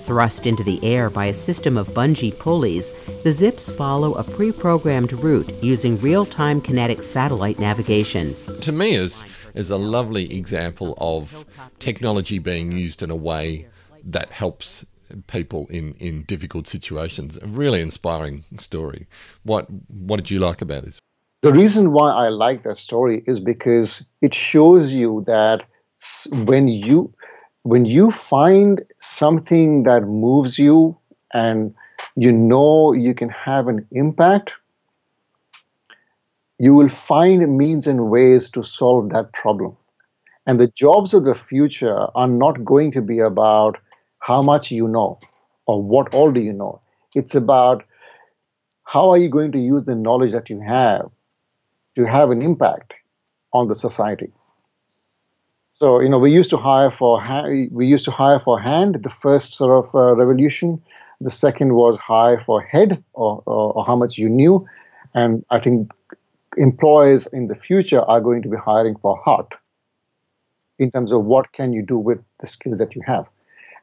Thrust 0.00 0.46
into 0.46 0.62
the 0.62 0.84
air 0.84 1.08
by 1.08 1.24
a 1.24 1.32
system 1.32 1.78
of 1.78 1.88
bungee 1.94 2.38
pulleys, 2.38 2.92
the 3.24 3.32
Zips 3.32 3.70
follow 3.70 4.12
a 4.12 4.22
pre 4.22 4.52
programmed 4.52 5.14
route 5.14 5.50
using 5.64 5.98
real 6.00 6.26
time 6.26 6.60
kinetic 6.60 7.02
satellite 7.02 7.58
navigation. 7.58 8.36
To 8.60 8.70
me, 8.70 8.96
is, 8.96 9.24
is 9.54 9.70
a 9.70 9.78
lovely 9.78 10.36
example 10.36 10.92
of 10.98 11.46
technology 11.78 12.38
being 12.38 12.70
used 12.70 13.02
in 13.02 13.10
a 13.10 13.16
way 13.16 13.68
that 14.04 14.30
helps 14.30 14.84
people 15.26 15.66
in, 15.68 15.94
in 15.94 16.22
difficult 16.22 16.66
situations. 16.66 17.38
A 17.42 17.46
really 17.46 17.80
inspiring 17.80 18.44
story. 18.56 19.06
What 19.42 19.68
what 19.88 20.16
did 20.16 20.30
you 20.30 20.38
like 20.38 20.62
about 20.62 20.84
this? 20.84 20.98
The 21.42 21.52
reason 21.52 21.92
why 21.92 22.12
I 22.12 22.28
like 22.28 22.62
that 22.62 22.78
story 22.78 23.22
is 23.26 23.40
because 23.40 24.06
it 24.20 24.32
shows 24.32 24.92
you 24.92 25.24
that 25.26 25.64
when 26.32 26.68
you 26.68 27.12
when 27.62 27.84
you 27.84 28.10
find 28.10 28.82
something 28.96 29.84
that 29.84 30.02
moves 30.02 30.58
you 30.58 30.96
and 31.32 31.74
you 32.16 32.32
know 32.32 32.92
you 32.92 33.14
can 33.14 33.28
have 33.28 33.68
an 33.68 33.86
impact, 33.90 34.56
you 36.58 36.74
will 36.74 36.88
find 36.88 37.56
means 37.56 37.86
and 37.86 38.08
ways 38.10 38.50
to 38.50 38.62
solve 38.62 39.10
that 39.10 39.32
problem. 39.32 39.76
And 40.46 40.58
the 40.58 40.68
jobs 40.68 41.14
of 41.14 41.24
the 41.24 41.34
future 41.34 42.06
are 42.14 42.28
not 42.28 42.64
going 42.64 42.92
to 42.92 43.02
be 43.02 43.20
about 43.20 43.78
how 44.22 44.40
much 44.40 44.70
you 44.70 44.86
know 44.86 45.18
or 45.66 45.82
what 45.82 46.14
all 46.14 46.30
do 46.30 46.40
you 46.40 46.52
know. 46.52 46.80
It's 47.14 47.34
about 47.34 47.84
how 48.84 49.10
are 49.10 49.18
you 49.18 49.28
going 49.28 49.52
to 49.52 49.58
use 49.58 49.82
the 49.82 49.96
knowledge 49.96 50.32
that 50.32 50.48
you 50.48 50.60
have 50.60 51.10
to 51.96 52.04
have 52.04 52.30
an 52.30 52.40
impact 52.40 52.94
on 53.52 53.66
the 53.68 53.74
society. 53.74 54.30
So 55.72 56.00
you 56.00 56.08
know, 56.08 56.20
we 56.20 56.30
used 56.30 56.50
to 56.50 56.56
hire 56.56 56.90
for 56.90 57.20
we 57.72 57.86
used 57.86 58.04
to 58.04 58.12
hire 58.12 58.38
for 58.38 58.60
hand 58.60 59.02
the 59.02 59.10
first 59.10 59.54
sort 59.54 59.84
of 59.84 59.94
uh, 59.94 60.14
revolution. 60.14 60.80
The 61.20 61.30
second 61.30 61.74
was 61.74 61.98
hire 61.98 62.38
for 62.38 62.60
head 62.62 63.02
or, 63.12 63.42
or, 63.46 63.72
or 63.74 63.84
how 63.84 63.96
much 63.96 64.18
you 64.18 64.28
knew, 64.28 64.66
and 65.14 65.44
I 65.50 65.58
think 65.58 65.90
employers 66.56 67.26
in 67.26 67.48
the 67.48 67.54
future 67.54 68.00
are 68.00 68.20
going 68.20 68.42
to 68.42 68.48
be 68.48 68.56
hiring 68.56 68.96
for 68.96 69.16
heart 69.16 69.56
in 70.78 70.90
terms 70.90 71.12
of 71.12 71.24
what 71.24 71.52
can 71.52 71.72
you 71.72 71.82
do 71.82 71.98
with 71.98 72.20
the 72.40 72.46
skills 72.46 72.78
that 72.78 72.94
you 72.94 73.02
have. 73.06 73.26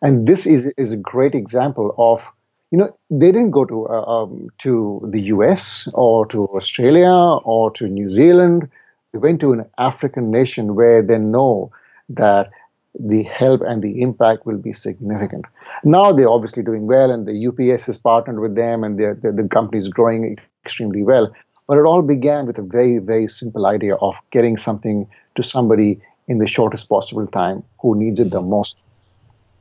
And 0.02 0.26
this 0.26 0.46
is, 0.46 0.68
is 0.78 0.92
a 0.92 0.98
great 0.98 1.36
example 1.36 1.94
of, 1.98 2.32
you 2.72 2.78
know, 2.78 2.90
they 3.10 3.32
didn't 3.32 3.52
go 3.52 3.66
to, 3.66 3.88
uh, 3.88 4.04
um, 4.04 4.50
to 4.60 5.02
the 5.12 5.22
US 5.34 5.90
or 5.94 6.26
to 6.28 6.48
Australia 6.48 7.12
or 7.12 7.72
to 7.72 7.88
New 7.88 8.10
Zealand. 8.10 8.70
They 9.12 9.20
went 9.20 9.42
to 9.42 9.54
an 9.54 9.66
African 9.78 10.32
nation 10.32 10.76
where 10.76 11.02
they 11.02 11.18
know 11.18 11.72
that 12.10 12.52
the 12.98 13.24
help 13.24 13.62
and 13.62 13.82
the 13.82 14.02
impact 14.02 14.46
will 14.46 14.58
be 14.58 14.74
significant. 14.74 15.46
Now 15.84 16.12
they're 16.12 16.30
obviously 16.30 16.64
doing 16.64 16.88
well, 16.88 17.12
and 17.12 17.28
the 17.28 17.48
UPS 17.48 17.86
has 17.86 17.98
partnered 17.98 18.40
with 18.40 18.56
them, 18.56 18.84
and 18.84 18.98
the 18.98 19.48
company 19.50 19.78
is 19.78 19.90
growing 19.90 20.38
extremely 20.66 21.04
well. 21.04 21.32
But 21.68 21.78
it 21.78 21.86
all 21.86 22.02
began 22.02 22.48
with 22.48 22.58
a 22.58 22.64
very, 22.64 22.98
very 22.98 23.28
simple 23.28 23.68
idea 23.68 23.96
of 23.96 24.16
getting 24.32 24.58
something 24.58 25.08
to 25.36 25.44
somebody 25.44 26.02
in 26.28 26.40
the 26.40 26.48
shortest 26.48 26.90
possible 26.90 27.28
time 27.28 27.64
who 27.80 27.98
needs 27.98 28.20
it 28.20 28.32
the 28.32 28.42
most. 28.42 28.88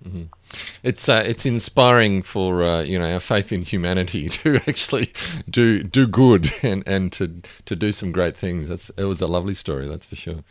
Mm-hmm. 0.04 0.24
It's 0.82 1.08
uh, 1.08 1.22
it's 1.26 1.44
inspiring 1.44 2.22
for 2.22 2.62
uh, 2.62 2.82
you 2.82 2.98
know 2.98 3.12
our 3.12 3.20
faith 3.20 3.52
in 3.52 3.62
humanity 3.62 4.28
to 4.40 4.56
actually 4.66 5.12
do 5.50 5.82
do 5.82 6.06
good 6.06 6.52
and, 6.62 6.82
and 6.86 7.12
to 7.14 7.42
to 7.64 7.76
do 7.76 7.92
some 7.92 8.12
great 8.12 8.36
things. 8.36 8.68
That's 8.68 8.90
it 8.90 9.04
was 9.04 9.20
a 9.20 9.26
lovely 9.26 9.54
story, 9.54 9.86
that's 9.86 10.06
for 10.06 10.16
sure. 10.16 10.44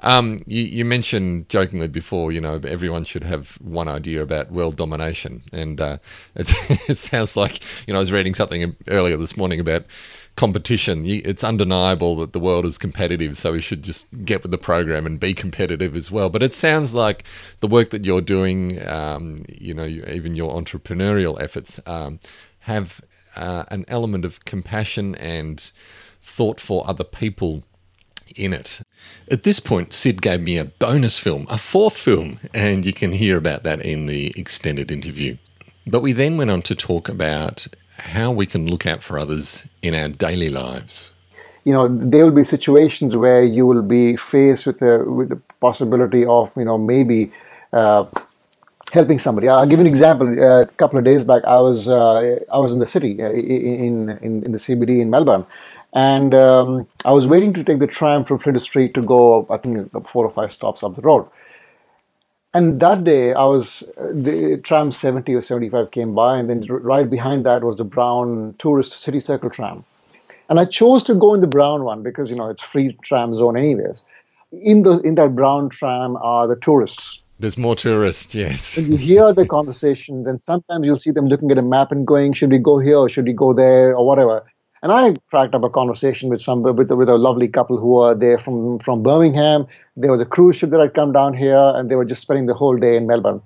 Um, 0.00 0.40
you, 0.46 0.64
you 0.64 0.84
mentioned 0.84 1.48
jokingly 1.48 1.88
before, 1.88 2.32
you 2.32 2.40
know, 2.40 2.60
everyone 2.64 3.04
should 3.04 3.24
have 3.24 3.54
one 3.60 3.88
idea 3.88 4.20
about 4.22 4.50
world 4.50 4.76
domination, 4.76 5.42
and 5.52 5.80
uh, 5.80 5.98
it 6.34 6.98
sounds 6.98 7.36
like 7.36 7.60
you 7.86 7.94
know 7.94 7.98
I 7.98 8.02
was 8.02 8.12
reading 8.12 8.34
something 8.34 8.76
earlier 8.88 9.16
this 9.16 9.36
morning 9.36 9.60
about 9.60 9.86
competition. 10.36 11.04
It's 11.06 11.44
undeniable 11.44 12.16
that 12.16 12.32
the 12.32 12.40
world 12.40 12.64
is 12.64 12.78
competitive, 12.78 13.36
so 13.36 13.52
we 13.52 13.60
should 13.60 13.82
just 13.82 14.06
get 14.24 14.42
with 14.42 14.50
the 14.50 14.58
program 14.58 15.06
and 15.06 15.20
be 15.20 15.34
competitive 15.34 15.94
as 15.94 16.10
well. 16.10 16.28
But 16.28 16.42
it 16.42 16.54
sounds 16.54 16.94
like 16.94 17.24
the 17.60 17.68
work 17.68 17.90
that 17.90 18.04
you're 18.04 18.20
doing, 18.20 18.86
um, 18.86 19.44
you 19.48 19.74
know, 19.74 19.84
even 19.84 20.34
your 20.34 20.54
entrepreneurial 20.54 21.40
efforts, 21.40 21.80
um, 21.86 22.18
have 22.60 23.00
uh, 23.36 23.64
an 23.68 23.84
element 23.88 24.24
of 24.24 24.44
compassion 24.44 25.14
and 25.16 25.70
thought 26.22 26.60
for 26.60 26.88
other 26.88 27.04
people 27.04 27.64
in 28.36 28.52
it. 28.52 28.80
At 29.30 29.42
this 29.42 29.60
point, 29.60 29.92
Sid 29.92 30.22
gave 30.22 30.40
me 30.40 30.56
a 30.56 30.64
bonus 30.64 31.18
film, 31.18 31.46
a 31.50 31.58
fourth 31.58 31.96
film, 31.96 32.38
and 32.54 32.84
you 32.84 32.92
can 32.92 33.12
hear 33.12 33.36
about 33.36 33.62
that 33.64 33.84
in 33.84 34.06
the 34.06 34.32
extended 34.36 34.90
interview. 34.90 35.36
But 35.86 36.00
we 36.00 36.12
then 36.12 36.36
went 36.36 36.50
on 36.50 36.62
to 36.62 36.74
talk 36.74 37.08
about 37.08 37.66
how 37.98 38.30
we 38.30 38.46
can 38.46 38.68
look 38.68 38.86
out 38.86 39.02
for 39.02 39.18
others 39.18 39.66
in 39.82 39.94
our 39.94 40.08
daily 40.08 40.50
lives. 40.50 41.12
You 41.64 41.72
know, 41.72 41.88
there 41.88 42.24
will 42.24 42.32
be 42.32 42.44
situations 42.44 43.16
where 43.16 43.42
you 43.42 43.66
will 43.66 43.82
be 43.82 44.16
faced 44.16 44.66
with 44.66 44.78
the 44.78 45.04
with 45.04 45.28
the 45.28 45.36
possibility 45.60 46.24
of 46.24 46.52
you 46.56 46.64
know 46.64 46.76
maybe 46.76 47.30
uh, 47.72 48.06
helping 48.92 49.18
somebody. 49.18 49.48
I'll 49.48 49.66
give 49.66 49.78
you 49.78 49.86
an 49.86 49.90
example. 49.90 50.28
Uh, 50.28 50.62
a 50.62 50.66
couple 50.66 50.98
of 50.98 51.04
days 51.04 51.24
back, 51.24 51.44
I 51.44 51.60
was 51.60 51.88
uh, 51.88 52.38
I 52.52 52.58
was 52.58 52.74
in 52.74 52.80
the 52.80 52.86
city 52.86 53.22
uh, 53.22 53.30
in, 53.30 54.18
in 54.22 54.42
in 54.44 54.52
the 54.52 54.58
CBD 54.58 55.00
in 55.00 55.10
Melbourne, 55.10 55.46
and 55.92 56.34
um, 56.34 56.88
I 57.04 57.12
was 57.12 57.28
waiting 57.28 57.52
to 57.52 57.62
take 57.62 57.78
the 57.78 57.86
tram 57.86 58.24
from 58.24 58.38
Flinders 58.38 58.64
Street 58.64 58.94
to 58.94 59.02
go. 59.02 59.46
I 59.48 59.56
think 59.56 59.90
four 60.08 60.24
or 60.24 60.30
five 60.30 60.50
stops 60.50 60.82
up 60.82 60.96
the 60.96 61.02
road. 61.02 61.28
And 62.54 62.80
that 62.80 63.04
day, 63.04 63.32
I 63.32 63.44
was 63.46 63.90
uh, 63.96 64.08
the 64.12 64.58
tram 64.62 64.92
70 64.92 65.34
or 65.34 65.40
75 65.40 65.90
came 65.90 66.14
by, 66.14 66.36
and 66.36 66.50
then 66.50 66.62
right 66.68 67.08
behind 67.08 67.46
that 67.46 67.64
was 67.64 67.78
the 67.78 67.84
brown 67.84 68.54
tourist 68.58 68.92
city 68.92 69.20
circle 69.20 69.48
tram. 69.48 69.84
And 70.50 70.60
I 70.60 70.66
chose 70.66 71.02
to 71.04 71.14
go 71.14 71.32
in 71.32 71.40
the 71.40 71.46
brown 71.46 71.82
one 71.84 72.02
because 72.02 72.28
you 72.28 72.36
know 72.36 72.48
it's 72.48 72.62
free 72.62 72.96
tram 73.02 73.34
zone 73.34 73.56
anyways. 73.56 74.02
In 74.52 74.82
those 74.82 75.00
in 75.00 75.14
that 75.14 75.34
brown 75.34 75.70
tram 75.70 76.16
are 76.16 76.46
the 76.46 76.56
tourists. 76.56 77.22
There's 77.38 77.56
more 77.56 77.74
tourists, 77.74 78.34
yes. 78.34 78.76
and 78.76 78.86
you 78.86 78.96
hear 78.96 79.32
the 79.32 79.46
conversations, 79.46 80.26
and 80.26 80.40
sometimes 80.40 80.86
you'll 80.86 80.98
see 80.98 81.10
them 81.10 81.26
looking 81.26 81.50
at 81.50 81.58
a 81.58 81.62
map 81.62 81.90
and 81.90 82.06
going, 82.06 82.34
"Should 82.34 82.50
we 82.50 82.58
go 82.58 82.78
here 82.78 82.98
or 82.98 83.08
should 83.08 83.24
we 83.24 83.32
go 83.32 83.54
there 83.54 83.96
or 83.96 84.06
whatever?" 84.06 84.44
And 84.82 84.90
I 84.90 85.14
cracked 85.30 85.54
up 85.54 85.62
a 85.62 85.70
conversation 85.70 86.28
with 86.28 86.40
some 86.40 86.62
with, 86.62 86.90
with 86.90 87.08
a 87.08 87.16
lovely 87.16 87.46
couple 87.46 87.78
who 87.78 87.94
were 87.94 88.14
there 88.14 88.36
from 88.38 88.80
from 88.80 89.02
Birmingham. 89.02 89.66
There 89.96 90.10
was 90.10 90.20
a 90.20 90.26
cruise 90.26 90.56
ship 90.56 90.70
that 90.70 90.80
had 90.80 90.94
come 90.94 91.12
down 91.12 91.34
here, 91.34 91.72
and 91.76 91.88
they 91.88 91.94
were 91.94 92.04
just 92.04 92.22
spending 92.22 92.46
the 92.46 92.54
whole 92.54 92.76
day 92.76 92.96
in 92.96 93.06
Melbourne. 93.06 93.40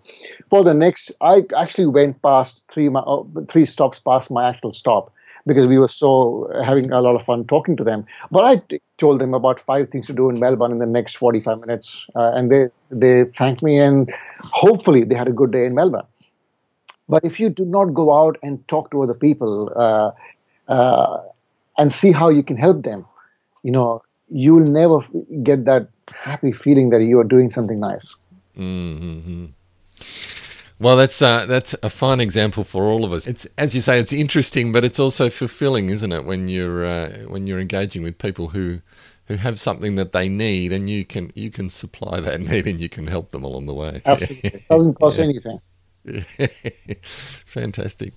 For 0.49 0.65
the 0.65 0.73
next, 0.73 1.13
I 1.21 1.43
actually 1.57 1.87
went 1.89 2.23
past 2.23 2.65
three 2.71 2.89
uh, 2.95 3.23
three 3.49 3.67
stops 3.67 4.01
past 4.01 4.31
my 4.31 4.49
actual 4.49 4.73
stop 4.73 5.13
because 5.47 5.69
we 5.69 5.79
were 5.79 5.89
so 5.89 6.51
having 6.65 6.91
a 6.91 7.01
lot 7.01 7.15
of 7.15 7.23
fun 7.23 7.45
talking 7.45 7.77
to 7.77 7.85
them. 7.85 8.07
But 8.31 8.45
I 8.45 8.81
told 8.97 9.21
them 9.21 9.35
about 9.35 9.61
five 9.61 9.91
things 9.91 10.07
to 10.07 10.15
do 10.15 10.31
in 10.31 10.41
Melbourne 10.41 10.73
in 10.73 10.79
the 10.79 10.87
next 10.87 11.17
45 11.17 11.61
minutes, 11.61 12.07
uh, 12.15 12.33
and 12.35 12.51
they 12.51 12.69
they 12.91 13.25
thanked 13.25 13.63
me, 13.63 13.79
and 13.79 14.13
hopefully 14.41 15.05
they 15.05 15.15
had 15.15 15.29
a 15.29 15.33
good 15.33 15.53
day 15.53 15.67
in 15.67 15.75
Melbourne. 15.75 16.07
But 17.09 17.25
if 17.25 17.39
you 17.39 17.51
do 17.51 17.65
not 17.65 17.95
go 17.95 18.13
out 18.13 18.37
and 18.43 18.67
talk 18.67 18.91
to 18.91 19.03
other 19.03 19.15
people, 19.15 19.73
uh, 19.77 20.11
uh, 20.69 21.19
and 21.79 21.93
see 21.93 22.13
how 22.13 22.29
you 22.29 22.43
can 22.43 22.57
help 22.57 22.83
them. 22.83 23.07
You 23.63 23.73
know, 23.73 24.03
you'll 24.29 24.61
never 24.61 25.01
get 25.43 25.65
that 25.67 25.89
happy 26.15 26.53
feeling 26.53 26.91
that 26.91 27.03
you 27.03 27.19
are 27.21 27.25
doing 27.25 27.51
something 27.51 27.81
nice. 27.81 28.17
Mm-hmm. 28.57 29.47
Well, 30.79 30.97
that's 30.97 31.23
uh, 31.23 31.47
that's 31.47 31.75
a 31.83 31.89
fine 31.89 32.21
example 32.21 32.63
for 32.63 32.85
all 32.85 33.05
of 33.05 33.13
us. 33.13 33.27
It's 33.27 33.47
as 33.57 33.75
you 33.75 33.81
say, 33.81 33.99
it's 33.99 34.13
interesting, 34.13 34.73
but 34.73 34.85
it's 34.85 35.01
also 35.01 35.31
fulfilling, 35.31 35.89
isn't 35.89 36.13
it? 36.13 36.25
When 36.25 36.49
you're 36.49 36.85
uh, 36.85 37.09
when 37.29 37.47
you're 37.47 37.61
engaging 37.61 38.03
with 38.03 38.19
people 38.19 38.49
who 38.49 38.81
who 39.27 39.37
have 39.37 39.59
something 39.59 39.95
that 39.95 40.13
they 40.13 40.29
need, 40.29 40.73
and 40.73 40.91
you 40.91 41.05
can 41.05 41.33
you 41.35 41.51
can 41.51 41.71
supply 41.71 42.21
that 42.21 42.41
need, 42.51 42.67
and 42.67 42.79
you 42.79 42.91
can 42.91 43.07
help 43.07 43.31
them 43.31 43.43
along 43.43 43.67
the 43.67 43.75
way. 43.75 44.03
Absolutely, 44.05 44.51
it 44.51 44.69
doesn't 44.69 44.95
cost 44.95 45.19
yeah. 45.19 45.25
anything. 45.25 45.59
Fantastic. 47.47 48.13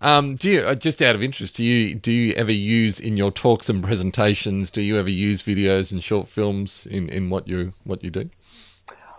Um, 0.00 0.36
do 0.36 0.50
you 0.50 0.60
uh, 0.60 0.74
just 0.74 1.02
out 1.02 1.14
of 1.14 1.22
interest? 1.22 1.56
Do 1.56 1.64
you 1.64 1.94
do 1.94 2.12
you 2.12 2.32
ever 2.34 2.52
use 2.52 3.00
in 3.00 3.16
your 3.16 3.30
talks 3.30 3.68
and 3.68 3.82
presentations? 3.82 4.70
Do 4.70 4.80
you 4.80 4.96
ever 4.96 5.10
use 5.10 5.42
videos 5.42 5.90
and 5.90 6.02
short 6.02 6.28
films 6.28 6.86
in, 6.86 7.08
in 7.08 7.30
what 7.30 7.48
you 7.48 7.72
what 7.84 8.04
you 8.04 8.10
do? 8.10 8.30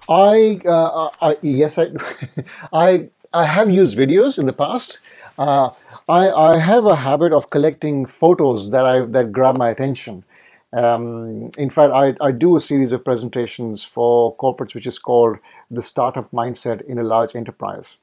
I, 0.08 0.60
uh, 0.66 1.10
I 1.22 1.38
yes, 1.42 1.78
I, 1.78 1.88
I 2.74 3.10
I 3.34 3.46
have 3.46 3.70
used 3.70 3.98
videos 3.98 4.40
in 4.40 4.46
the 4.46 4.54
past. 4.54 5.00
Uh, 5.38 5.70
I 6.08 6.30
I 6.32 6.58
have 6.58 6.86
a 6.86 6.96
habit 6.96 7.34
of 7.34 7.50
collecting 7.50 8.06
photos 8.06 8.72
that 8.72 8.86
I 8.86 9.06
that 9.06 9.32
grab 9.34 9.58
my 9.58 9.70
attention. 9.70 10.24
Um, 10.72 11.50
in 11.58 11.72
fact, 11.72 11.94
I, 11.94 12.16
I 12.22 12.32
do 12.32 12.56
a 12.56 12.60
series 12.60 12.92
of 12.92 13.04
presentations 13.04 13.84
for 13.84 14.36
corporates, 14.38 14.76
which 14.76 14.86
is 14.86 15.00
called 15.00 15.40
the 15.72 15.82
startup 15.82 16.32
mindset 16.32 16.82
in 16.82 17.00
a 17.00 17.04
large 17.04 17.36
enterprise 17.36 17.98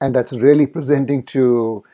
and 0.00 0.14
that's 0.14 0.32
really 0.32 0.66
presenting 0.66 1.22
to 1.24 1.84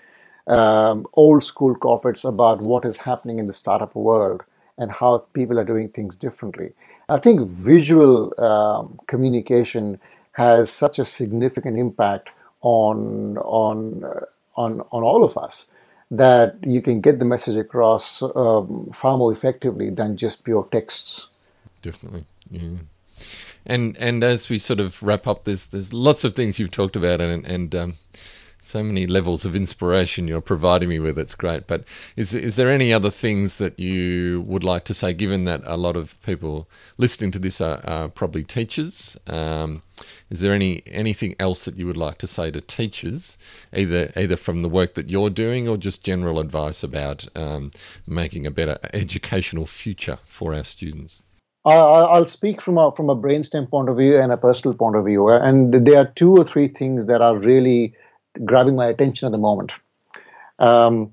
um, 0.46 1.06
old 1.14 1.42
school 1.42 1.74
corporates 1.74 2.28
about 2.28 2.62
what 2.62 2.84
is 2.84 2.96
happening 2.96 3.38
in 3.38 3.46
the 3.46 3.52
startup 3.52 3.94
world 3.94 4.44
and 4.78 4.92
how 4.92 5.18
people 5.32 5.58
are 5.58 5.64
doing 5.64 5.88
things 5.88 6.16
differently. 6.16 6.72
I 7.08 7.18
think 7.18 7.48
visual 7.48 8.32
um, 8.40 8.98
communication 9.06 9.98
has 10.32 10.70
such 10.70 10.98
a 10.98 11.04
significant 11.04 11.78
impact 11.78 12.30
on 12.60 13.38
on 13.38 14.04
uh, 14.04 14.26
on 14.56 14.80
on 14.92 15.02
all 15.02 15.24
of 15.24 15.36
us 15.38 15.70
that 16.10 16.56
you 16.62 16.80
can 16.82 17.00
get 17.00 17.18
the 17.18 17.24
message 17.24 17.56
across 17.56 18.22
um, 18.22 18.90
far 18.92 19.16
more 19.16 19.32
effectively 19.32 19.90
than 19.90 20.16
just 20.16 20.44
pure 20.44 20.68
texts. 20.70 21.28
Definitely, 21.82 22.24
yeah. 22.50 22.76
And 23.66 23.96
and 23.98 24.22
as 24.22 24.48
we 24.48 24.58
sort 24.58 24.80
of 24.80 25.02
wrap 25.02 25.26
up, 25.26 25.44
there's 25.44 25.66
there's 25.66 25.92
lots 25.92 26.22
of 26.24 26.34
things 26.34 26.58
you've 26.58 26.70
talked 26.70 26.96
about, 26.96 27.20
and 27.20 27.44
and 27.44 27.74
um, 27.74 27.94
so 28.66 28.82
many 28.82 29.06
levels 29.06 29.44
of 29.44 29.54
inspiration 29.54 30.26
you're 30.26 30.40
providing 30.40 30.88
me 30.88 30.98
with. 30.98 31.18
It's 31.18 31.34
great. 31.34 31.66
But 31.66 31.84
is 32.16 32.34
is 32.34 32.56
there 32.56 32.68
any 32.68 32.92
other 32.92 33.10
things 33.10 33.58
that 33.58 33.78
you 33.78 34.42
would 34.46 34.64
like 34.64 34.84
to 34.84 34.94
say, 34.94 35.12
given 35.12 35.44
that 35.44 35.62
a 35.64 35.76
lot 35.76 35.96
of 35.96 36.20
people 36.22 36.68
listening 36.96 37.30
to 37.32 37.38
this 37.38 37.60
are, 37.60 37.80
are 37.84 38.08
probably 38.08 38.44
teachers? 38.44 39.16
Um, 39.26 39.82
is 40.30 40.40
there 40.40 40.52
any 40.52 40.82
anything 40.86 41.34
else 41.38 41.64
that 41.64 41.76
you 41.76 41.86
would 41.86 41.96
like 41.96 42.18
to 42.18 42.26
say 42.26 42.50
to 42.50 42.60
teachers, 42.60 43.38
either 43.72 44.12
either 44.16 44.36
from 44.36 44.62
the 44.62 44.68
work 44.68 44.94
that 44.94 45.08
you're 45.08 45.30
doing 45.30 45.68
or 45.68 45.76
just 45.76 46.04
general 46.04 46.38
advice 46.38 46.82
about 46.82 47.26
um, 47.36 47.70
making 48.06 48.46
a 48.46 48.50
better 48.50 48.78
educational 48.92 49.66
future 49.66 50.18
for 50.24 50.54
our 50.54 50.64
students? 50.64 51.22
I'll 51.74 52.26
speak 52.26 52.62
from 52.62 52.78
a 52.78 52.92
from 52.92 53.10
a 53.10 53.16
brainstem 53.16 53.68
point 53.68 53.88
of 53.88 53.96
view 53.96 54.18
and 54.20 54.30
a 54.30 54.36
personal 54.36 54.76
point 54.76 54.96
of 54.96 55.04
view, 55.04 55.28
and 55.28 55.74
there 55.74 55.98
are 55.98 56.06
two 56.06 56.36
or 56.36 56.44
three 56.44 56.68
things 56.68 57.06
that 57.06 57.20
are 57.20 57.36
really 57.36 57.94
grabbing 58.44 58.76
my 58.76 58.86
attention 58.86 59.26
at 59.26 59.32
the 59.32 59.38
moment. 59.38 59.72
Um, 60.58 61.12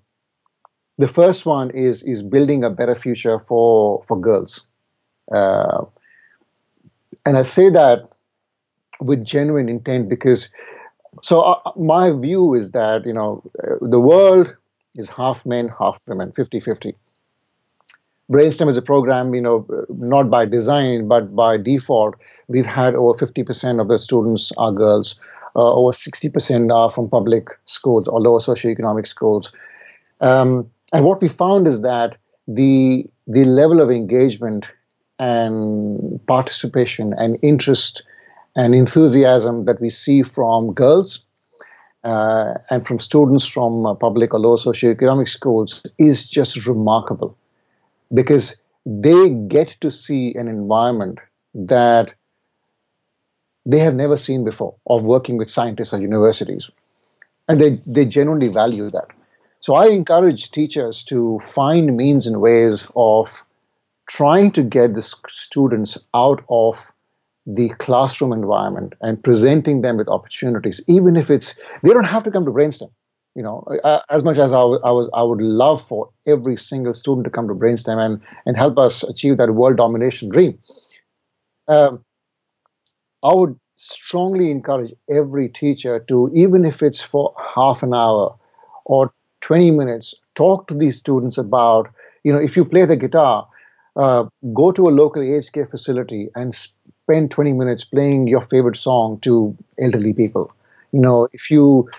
the 0.98 1.08
first 1.08 1.46
one 1.46 1.72
is 1.72 2.04
is 2.04 2.22
building 2.22 2.63
a 2.63 2.70
better 2.70 2.96
future 2.96 3.39
for 3.39 4.04
for 4.04 4.20
girls, 4.20 4.70
uh, 5.32 5.86
and 7.26 7.36
I 7.36 7.44
say 7.44 7.70
that 7.70 8.10
with 9.00 9.26
genuine 9.26 9.70
intent 9.70 10.10
because. 10.10 10.50
So 11.22 11.42
uh, 11.42 11.72
my 11.76 12.12
view 12.12 12.56
is 12.56 12.72
that 12.72 13.06
you 13.06 13.13
know 13.13 13.44
the 13.82 14.00
world 14.00 14.56
is 14.96 15.10
half 15.10 15.46
men, 15.46 15.70
half 15.80 16.02
women, 16.08 16.32
50-50. 16.32 16.96
Brainstem 18.31 18.69
is 18.69 18.77
a 18.77 18.81
program, 18.81 19.33
you 19.33 19.41
know, 19.41 19.67
not 19.89 20.29
by 20.29 20.45
design 20.45 21.07
but 21.07 21.36
by 21.36 21.57
default. 21.57 22.15
We've 22.47 22.65
had 22.65 22.95
over 22.95 23.13
50% 23.13 23.81
of 23.81 23.88
the 23.88 23.97
students 23.97 24.51
are 24.57 24.71
girls 24.71 25.19
uh, 25.55 25.73
over 25.73 25.91
60% 25.91 26.73
are 26.73 26.91
from 26.91 27.09
public 27.09 27.49
schools 27.65 28.07
or 28.07 28.19
lower 28.19 28.39
socioeconomic 28.39 29.07
schools. 29.07 29.51
Um, 30.19 30.71
and 30.91 31.05
what 31.05 31.21
we 31.21 31.27
found 31.27 31.67
is 31.67 31.81
that 31.81 32.17
the 32.47 33.05
the 33.25 33.45
level 33.45 33.79
of 33.79 33.89
engagement 33.89 34.71
and 35.17 36.19
participation 36.27 37.13
and 37.17 37.38
interest 37.41 38.03
and 38.55 38.75
enthusiasm 38.75 39.65
that 39.65 39.79
we 39.79 39.89
see 39.89 40.23
from 40.23 40.73
girls 40.73 41.25
uh, 42.03 42.55
and 42.69 42.86
from 42.86 42.99
students 42.99 43.45
from 43.47 43.86
uh, 43.86 43.93
public 43.93 44.33
or 44.33 44.39
lower 44.39 44.57
socioeconomic 44.57 45.29
schools 45.29 45.83
is 45.97 46.29
just 46.29 46.67
remarkable 46.67 47.38
because 48.13 48.62
they 48.86 49.30
get 49.30 49.69
to 49.82 49.89
see 49.89 50.34
an 50.36 50.47
environment 50.47 51.19
that 51.54 52.13
they 53.65 53.80
have 53.80 53.95
never 53.95 54.17
seen 54.17 54.43
before 54.43 54.76
of 54.86 55.06
working 55.06 55.38
with 55.38 55.49
scientists 55.49 55.93
at 55.93 56.02
universities. 56.02 56.69
And 57.47 57.60
they, 57.60 57.82
they 57.86 58.06
genuinely 58.06 58.49
value 58.49 58.89
that. 58.89 59.08
So 59.60 59.76
I 59.76 59.88
encourage 59.88 60.52
teachers 60.52 61.04
to 61.06 61.39
find 61.39 61.95
means 61.95 62.28
and 62.28 62.41
ways 62.41 62.89
of 62.95 63.45
trying 64.08 64.52
to 64.52 64.63
get 64.63 64.93
the 64.93 65.02
students 65.02 65.97
out 66.13 66.43
of 66.49 66.91
the 67.45 67.69
classroom 67.69 68.34
environment 68.34 68.93
and 69.02 69.23
presenting 69.23 69.82
them 69.82 69.97
with 69.97 70.08
opportunities, 70.08 70.82
even 70.88 71.15
if 71.15 71.30
it's 71.30 71.60
they 71.82 71.91
don't 71.91 72.04
have 72.06 72.23
to 72.23 72.32
come 72.32 72.45
to 72.45 72.52
brainstem. 72.52 72.91
You 73.36 73.41
know, 73.41 73.63
as 74.10 74.24
much 74.24 74.38
as 74.38 74.54
I, 74.54 74.62
was, 74.63 75.10
I 75.13 75.24
would 75.24 75.41
love 75.41 75.82
for 75.82 76.10
every 76.28 76.56
single 76.56 76.93
student 76.93 77.26
to 77.26 77.32
come 77.32 77.48
to 77.48 77.56
brainstem 77.56 77.98
and 77.98 78.22
and 78.46 78.56
help 78.56 78.78
us 78.78 79.02
achieve 79.04 79.38
that 79.38 79.50
world 79.56 79.78
domination 79.78 80.30
dream. 80.30 80.60
Um, 81.67 82.04
I 83.24 83.34
would 83.34 83.60
strongly 83.78 84.52
encourage 84.52 84.93
every 85.10 85.50
teacher 85.50 86.00
to, 86.08 86.30
even 86.34 86.65
if 86.65 86.82
it's 86.82 87.02
for 87.02 87.34
half 87.56 87.84
an 87.84 87.93
hour 87.93 88.36
or 88.86 89.13
20 89.41 89.72
minutes, 89.72 90.15
talk 90.36 90.67
to 90.67 90.74
these 90.74 90.98
students 90.98 91.38
about, 91.38 91.89
you 92.24 92.32
know, 92.32 92.39
if 92.39 92.56
you 92.56 92.65
play 92.65 92.86
the 92.86 92.96
guitar, 92.96 93.48
uh, 93.96 94.26
go 94.54 94.72
to 94.72 94.84
a 94.84 94.91
local 95.02 95.22
aged 95.22 95.54
care 95.54 95.65
facility 95.65 96.30
and 96.36 96.56
spend 96.56 97.32
20 97.32 97.54
minutes 97.54 97.84
playing 97.84 98.28
your 98.28 98.41
favorite 98.41 98.76
song 98.78 99.19
to 99.22 99.56
elderly 99.80 100.13
people. 100.13 100.52
You 100.91 101.02
know, 101.02 101.28
if 101.34 101.52
you 101.52 101.89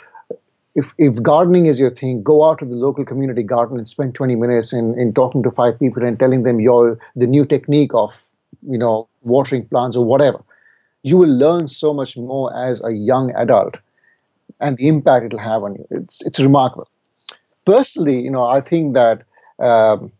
if, 0.74 0.92
if 0.98 1.22
gardening 1.22 1.66
is 1.66 1.78
your 1.78 1.90
thing, 1.90 2.22
go 2.22 2.44
out 2.44 2.58
to 2.58 2.64
the 2.64 2.74
local 2.74 3.04
community 3.04 3.42
garden 3.42 3.78
and 3.78 3.86
spend 3.86 4.14
20 4.14 4.34
minutes 4.36 4.72
in, 4.72 4.98
in 4.98 5.14
talking 5.14 5.42
to 5.42 5.50
five 5.50 5.78
people 5.78 6.04
and 6.04 6.18
telling 6.18 6.42
them 6.42 6.60
your 6.60 6.98
the 7.14 7.26
new 7.26 7.44
technique 7.44 7.94
of 7.94 8.20
you 8.66 8.78
know 8.78 9.08
watering 9.22 9.66
plants 9.66 9.96
or 9.96 10.04
whatever 10.04 10.42
you 11.04 11.18
will 11.18 11.28
learn 11.28 11.68
so 11.68 11.94
much 11.94 12.16
more 12.16 12.50
as 12.56 12.82
a 12.84 12.90
young 12.90 13.32
adult 13.36 13.78
and 14.58 14.76
the 14.78 14.88
impact 14.88 15.26
it'll 15.26 15.38
have 15.38 15.62
on 15.62 15.74
you. 15.74 15.86
It's, 15.90 16.24
it's 16.24 16.40
remarkable. 16.40 16.88
Personally, 17.66 18.20
you 18.20 18.30
know, 18.30 18.44
I 18.44 18.60
think 18.60 18.94
that, 18.94 19.22
um, 19.58 20.10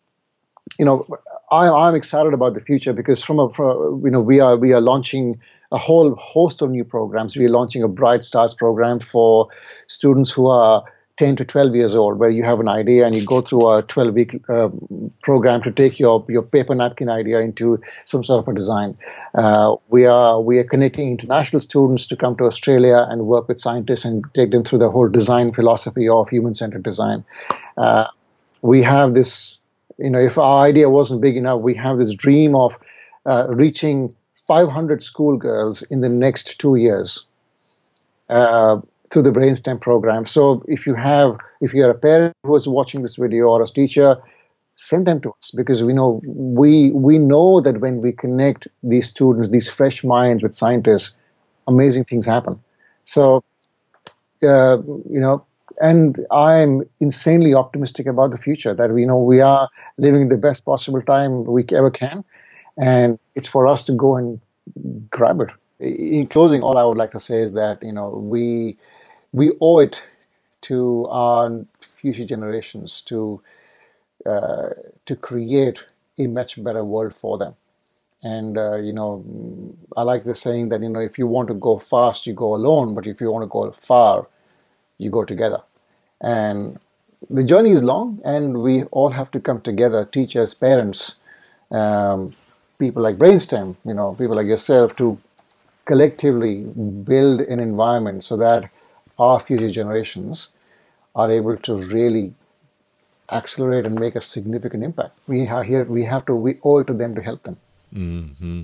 you 0.78 0.84
know, 0.84 1.06
I, 1.50 1.68
I'm 1.68 1.94
excited 1.94 2.34
about 2.34 2.54
the 2.54 2.60
future 2.60 2.92
because 2.92 3.22
from 3.22 3.38
a, 3.38 3.50
from, 3.50 4.02
you 4.04 4.10
know, 4.10 4.20
we 4.20 4.40
are, 4.40 4.56
we 4.56 4.72
are 4.72 4.80
launching 4.80 5.40
a 5.74 5.78
whole 5.78 6.14
host 6.14 6.62
of 6.62 6.70
new 6.70 6.84
programs. 6.84 7.36
We 7.36 7.46
are 7.46 7.50
launching 7.50 7.82
a 7.82 7.88
Bright 7.88 8.24
Stars 8.24 8.54
program 8.54 9.00
for 9.00 9.48
students 9.88 10.30
who 10.30 10.46
are 10.48 10.84
10 11.16 11.36
to 11.36 11.44
12 11.44 11.74
years 11.74 11.94
old 11.94 12.18
where 12.18 12.30
you 12.30 12.42
have 12.42 12.60
an 12.60 12.68
idea 12.68 13.06
and 13.06 13.14
you 13.14 13.24
go 13.24 13.40
through 13.40 13.70
a 13.70 13.82
12 13.82 14.14
week 14.14 14.40
uh, 14.48 14.68
program 15.22 15.62
to 15.62 15.70
take 15.72 15.98
your, 15.98 16.24
your 16.28 16.42
paper 16.42 16.74
napkin 16.74 17.08
idea 17.08 17.40
into 17.40 17.80
some 18.04 18.24
sort 18.24 18.42
of 18.42 18.48
a 18.48 18.54
design 18.54 18.96
uh, 19.34 19.76
we 19.88 20.06
are 20.06 20.40
we 20.40 20.58
are 20.58 20.64
connecting 20.64 21.12
international 21.12 21.60
students 21.60 22.06
to 22.06 22.16
come 22.16 22.36
to 22.36 22.44
australia 22.44 23.06
and 23.08 23.26
work 23.26 23.46
with 23.46 23.60
scientists 23.60 24.04
and 24.04 24.24
take 24.34 24.50
them 24.50 24.64
through 24.64 24.80
the 24.80 24.90
whole 24.90 25.08
design 25.08 25.52
philosophy 25.52 26.08
of 26.08 26.28
human-centered 26.28 26.82
design 26.82 27.24
uh, 27.76 28.06
we 28.60 28.82
have 28.82 29.14
this 29.14 29.60
you 29.98 30.10
know 30.10 30.20
if 30.20 30.36
our 30.36 30.64
idea 30.64 30.90
wasn't 30.90 31.20
big 31.20 31.36
enough 31.36 31.60
we 31.60 31.74
have 31.74 31.96
this 31.96 32.12
dream 32.12 32.56
of 32.56 32.76
uh, 33.24 33.46
reaching 33.48 34.16
500 34.46 35.02
schoolgirls 35.02 35.82
in 35.82 36.00
the 36.00 36.08
next 36.08 36.60
two 36.60 36.76
years 36.76 37.26
uh, 38.28 38.80
through 39.10 39.22
the 39.22 39.30
brainstem 39.30 39.80
program. 39.80 40.26
So 40.26 40.62
if 40.66 40.86
you 40.86 40.94
have 40.94 41.38
if 41.60 41.72
you're 41.72 41.90
a 41.90 41.94
parent 41.94 42.34
who 42.42 42.54
is 42.54 42.68
watching 42.68 43.02
this 43.02 43.16
video 43.16 43.46
or 43.46 43.62
a 43.62 43.66
teacher 43.66 44.22
send 44.76 45.06
them 45.06 45.20
to 45.20 45.30
us 45.30 45.52
because 45.52 45.84
we 45.84 45.92
know 45.92 46.20
we 46.26 46.90
we 46.90 47.18
know 47.18 47.60
that 47.60 47.80
when 47.80 48.00
we 48.00 48.12
connect 48.12 48.66
these 48.82 49.08
students 49.08 49.48
these 49.48 49.68
fresh 49.68 50.02
minds 50.02 50.42
with 50.42 50.54
scientists 50.54 51.16
amazing 51.68 52.04
things 52.04 52.26
happen. 52.26 52.60
So 53.04 53.44
uh, 54.42 54.78
you 55.08 55.20
know 55.20 55.46
and 55.80 56.24
i'm 56.30 56.82
insanely 57.00 57.52
optimistic 57.54 58.06
about 58.06 58.30
the 58.30 58.36
future 58.36 58.74
that 58.74 58.92
we 58.92 59.04
know 59.04 59.18
we 59.18 59.40
are 59.40 59.68
living 59.98 60.28
the 60.28 60.36
best 60.36 60.64
possible 60.64 61.02
time 61.02 61.44
we 61.44 61.64
ever 61.72 61.90
can 61.90 62.24
and 62.78 63.18
it's 63.34 63.48
for 63.48 63.66
us 63.66 63.82
to 63.84 63.92
go 63.92 64.16
and 64.16 64.40
grab 65.10 65.40
it 65.40 65.50
in 65.80 66.26
closing 66.26 66.62
all 66.62 66.78
i 66.78 66.84
would 66.84 66.98
like 66.98 67.12
to 67.12 67.20
say 67.20 67.40
is 67.40 67.52
that 67.54 67.82
you 67.82 67.92
know 67.92 68.08
we 68.10 68.76
we 69.32 69.52
owe 69.60 69.78
it 69.80 70.02
to 70.62 71.06
our 71.10 71.64
future 71.80 72.24
generations 72.24 73.02
to 73.02 73.40
uh, 74.26 74.70
to 75.06 75.16
create 75.16 75.84
a 76.18 76.26
much 76.26 76.62
better 76.62 76.84
world 76.84 77.14
for 77.14 77.38
them. 77.38 77.54
And 78.22 78.56
uh, 78.56 78.76
you 78.76 78.92
know, 78.92 79.24
I 79.96 80.02
like 80.02 80.24
the 80.24 80.34
saying 80.34 80.70
that 80.70 80.82
you 80.82 80.88
know 80.88 81.00
if 81.00 81.18
you 81.18 81.26
want 81.26 81.48
to 81.48 81.54
go 81.54 81.78
fast, 81.78 82.26
you 82.26 82.34
go 82.34 82.54
alone, 82.54 82.94
but 82.94 83.06
if 83.06 83.20
you 83.20 83.30
want 83.30 83.44
to 83.44 83.48
go 83.48 83.70
far, 83.72 84.28
you 84.98 85.10
go 85.10 85.24
together. 85.24 85.62
And 86.22 86.78
the 87.30 87.44
journey 87.44 87.72
is 87.72 87.82
long, 87.82 88.20
and 88.24 88.62
we 88.62 88.84
all 88.84 89.10
have 89.10 89.30
to 89.32 89.40
come 89.40 89.60
together, 89.60 90.04
teachers, 90.06 90.54
parents, 90.54 91.16
um, 91.70 92.34
people 92.78 93.02
like 93.02 93.16
Brainstem, 93.16 93.76
you 93.84 93.94
know, 93.94 94.14
people 94.14 94.36
like 94.36 94.46
yourself, 94.46 94.96
to 94.96 95.18
collectively 95.84 96.62
build 96.62 97.40
an 97.42 97.60
environment 97.60 98.24
so 98.24 98.36
that 98.36 98.70
our 99.18 99.38
future 99.38 99.70
generations 99.70 100.52
are 101.14 101.30
able 101.30 101.56
to 101.56 101.76
really 101.76 102.34
accelerate 103.30 103.86
and 103.86 103.98
make 103.98 104.14
a 104.14 104.20
significant 104.20 104.82
impact. 104.82 105.16
We 105.26 105.46
have 105.46 105.66
here 105.66 105.84
we 105.84 106.04
have 106.04 106.26
to 106.26 106.34
we 106.34 106.58
owe 106.62 106.78
it 106.78 106.86
to 106.88 106.94
them 106.94 107.14
to 107.14 107.22
help 107.22 107.42
them. 107.44 107.56
Mm-hmm. 107.94 108.62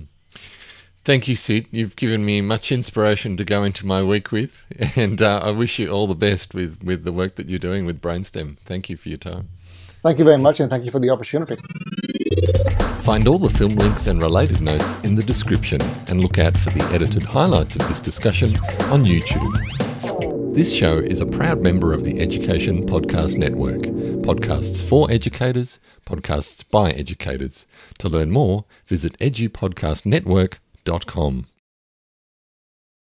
Thank 1.03 1.27
you, 1.27 1.35
Sid. 1.35 1.65
You've 1.71 1.95
given 1.95 2.23
me 2.23 2.41
much 2.41 2.71
inspiration 2.71 3.35
to 3.37 3.43
go 3.43 3.63
into 3.63 3.87
my 3.87 4.03
week 4.03 4.31
with, 4.31 4.63
and 4.95 5.19
uh, 5.19 5.39
I 5.43 5.49
wish 5.49 5.79
you 5.79 5.89
all 5.89 6.05
the 6.05 6.13
best 6.13 6.53
with, 6.53 6.83
with 6.83 7.03
the 7.03 7.11
work 7.11 7.35
that 7.35 7.49
you're 7.49 7.57
doing 7.57 7.85
with 7.87 8.01
Brainstem. 8.01 8.59
Thank 8.59 8.87
you 8.87 8.97
for 8.97 9.09
your 9.09 9.17
time. 9.17 9.49
Thank 10.03 10.19
you 10.19 10.25
very 10.25 10.37
much, 10.37 10.59
and 10.59 10.69
thank 10.69 10.85
you 10.85 10.91
for 10.91 10.99
the 10.99 11.09
opportunity. 11.09 11.57
Find 13.03 13.27
all 13.27 13.39
the 13.39 13.49
film 13.49 13.75
links 13.75 14.07
and 14.07 14.21
related 14.21 14.61
notes 14.61 14.95
in 15.03 15.15
the 15.15 15.23
description, 15.23 15.81
and 16.07 16.21
look 16.21 16.37
out 16.37 16.55
for 16.55 16.69
the 16.69 16.83
edited 16.93 17.23
highlights 17.23 17.75
of 17.75 17.87
this 17.87 17.99
discussion 17.99 18.55
on 18.91 19.03
YouTube. 19.03 20.53
This 20.53 20.71
show 20.71 20.99
is 20.99 21.19
a 21.19 21.25
proud 21.25 21.61
member 21.61 21.93
of 21.93 22.03
the 22.03 22.21
Education 22.21 22.85
Podcast 22.85 23.37
Network. 23.37 23.81
Podcasts 24.21 24.87
for 24.87 25.09
educators, 25.09 25.79
podcasts 26.05 26.63
by 26.69 26.91
educators. 26.91 27.65
To 27.97 28.07
learn 28.07 28.29
more, 28.29 28.65
visit 28.85 29.17
edupodcastnetwork.com. 29.17 31.47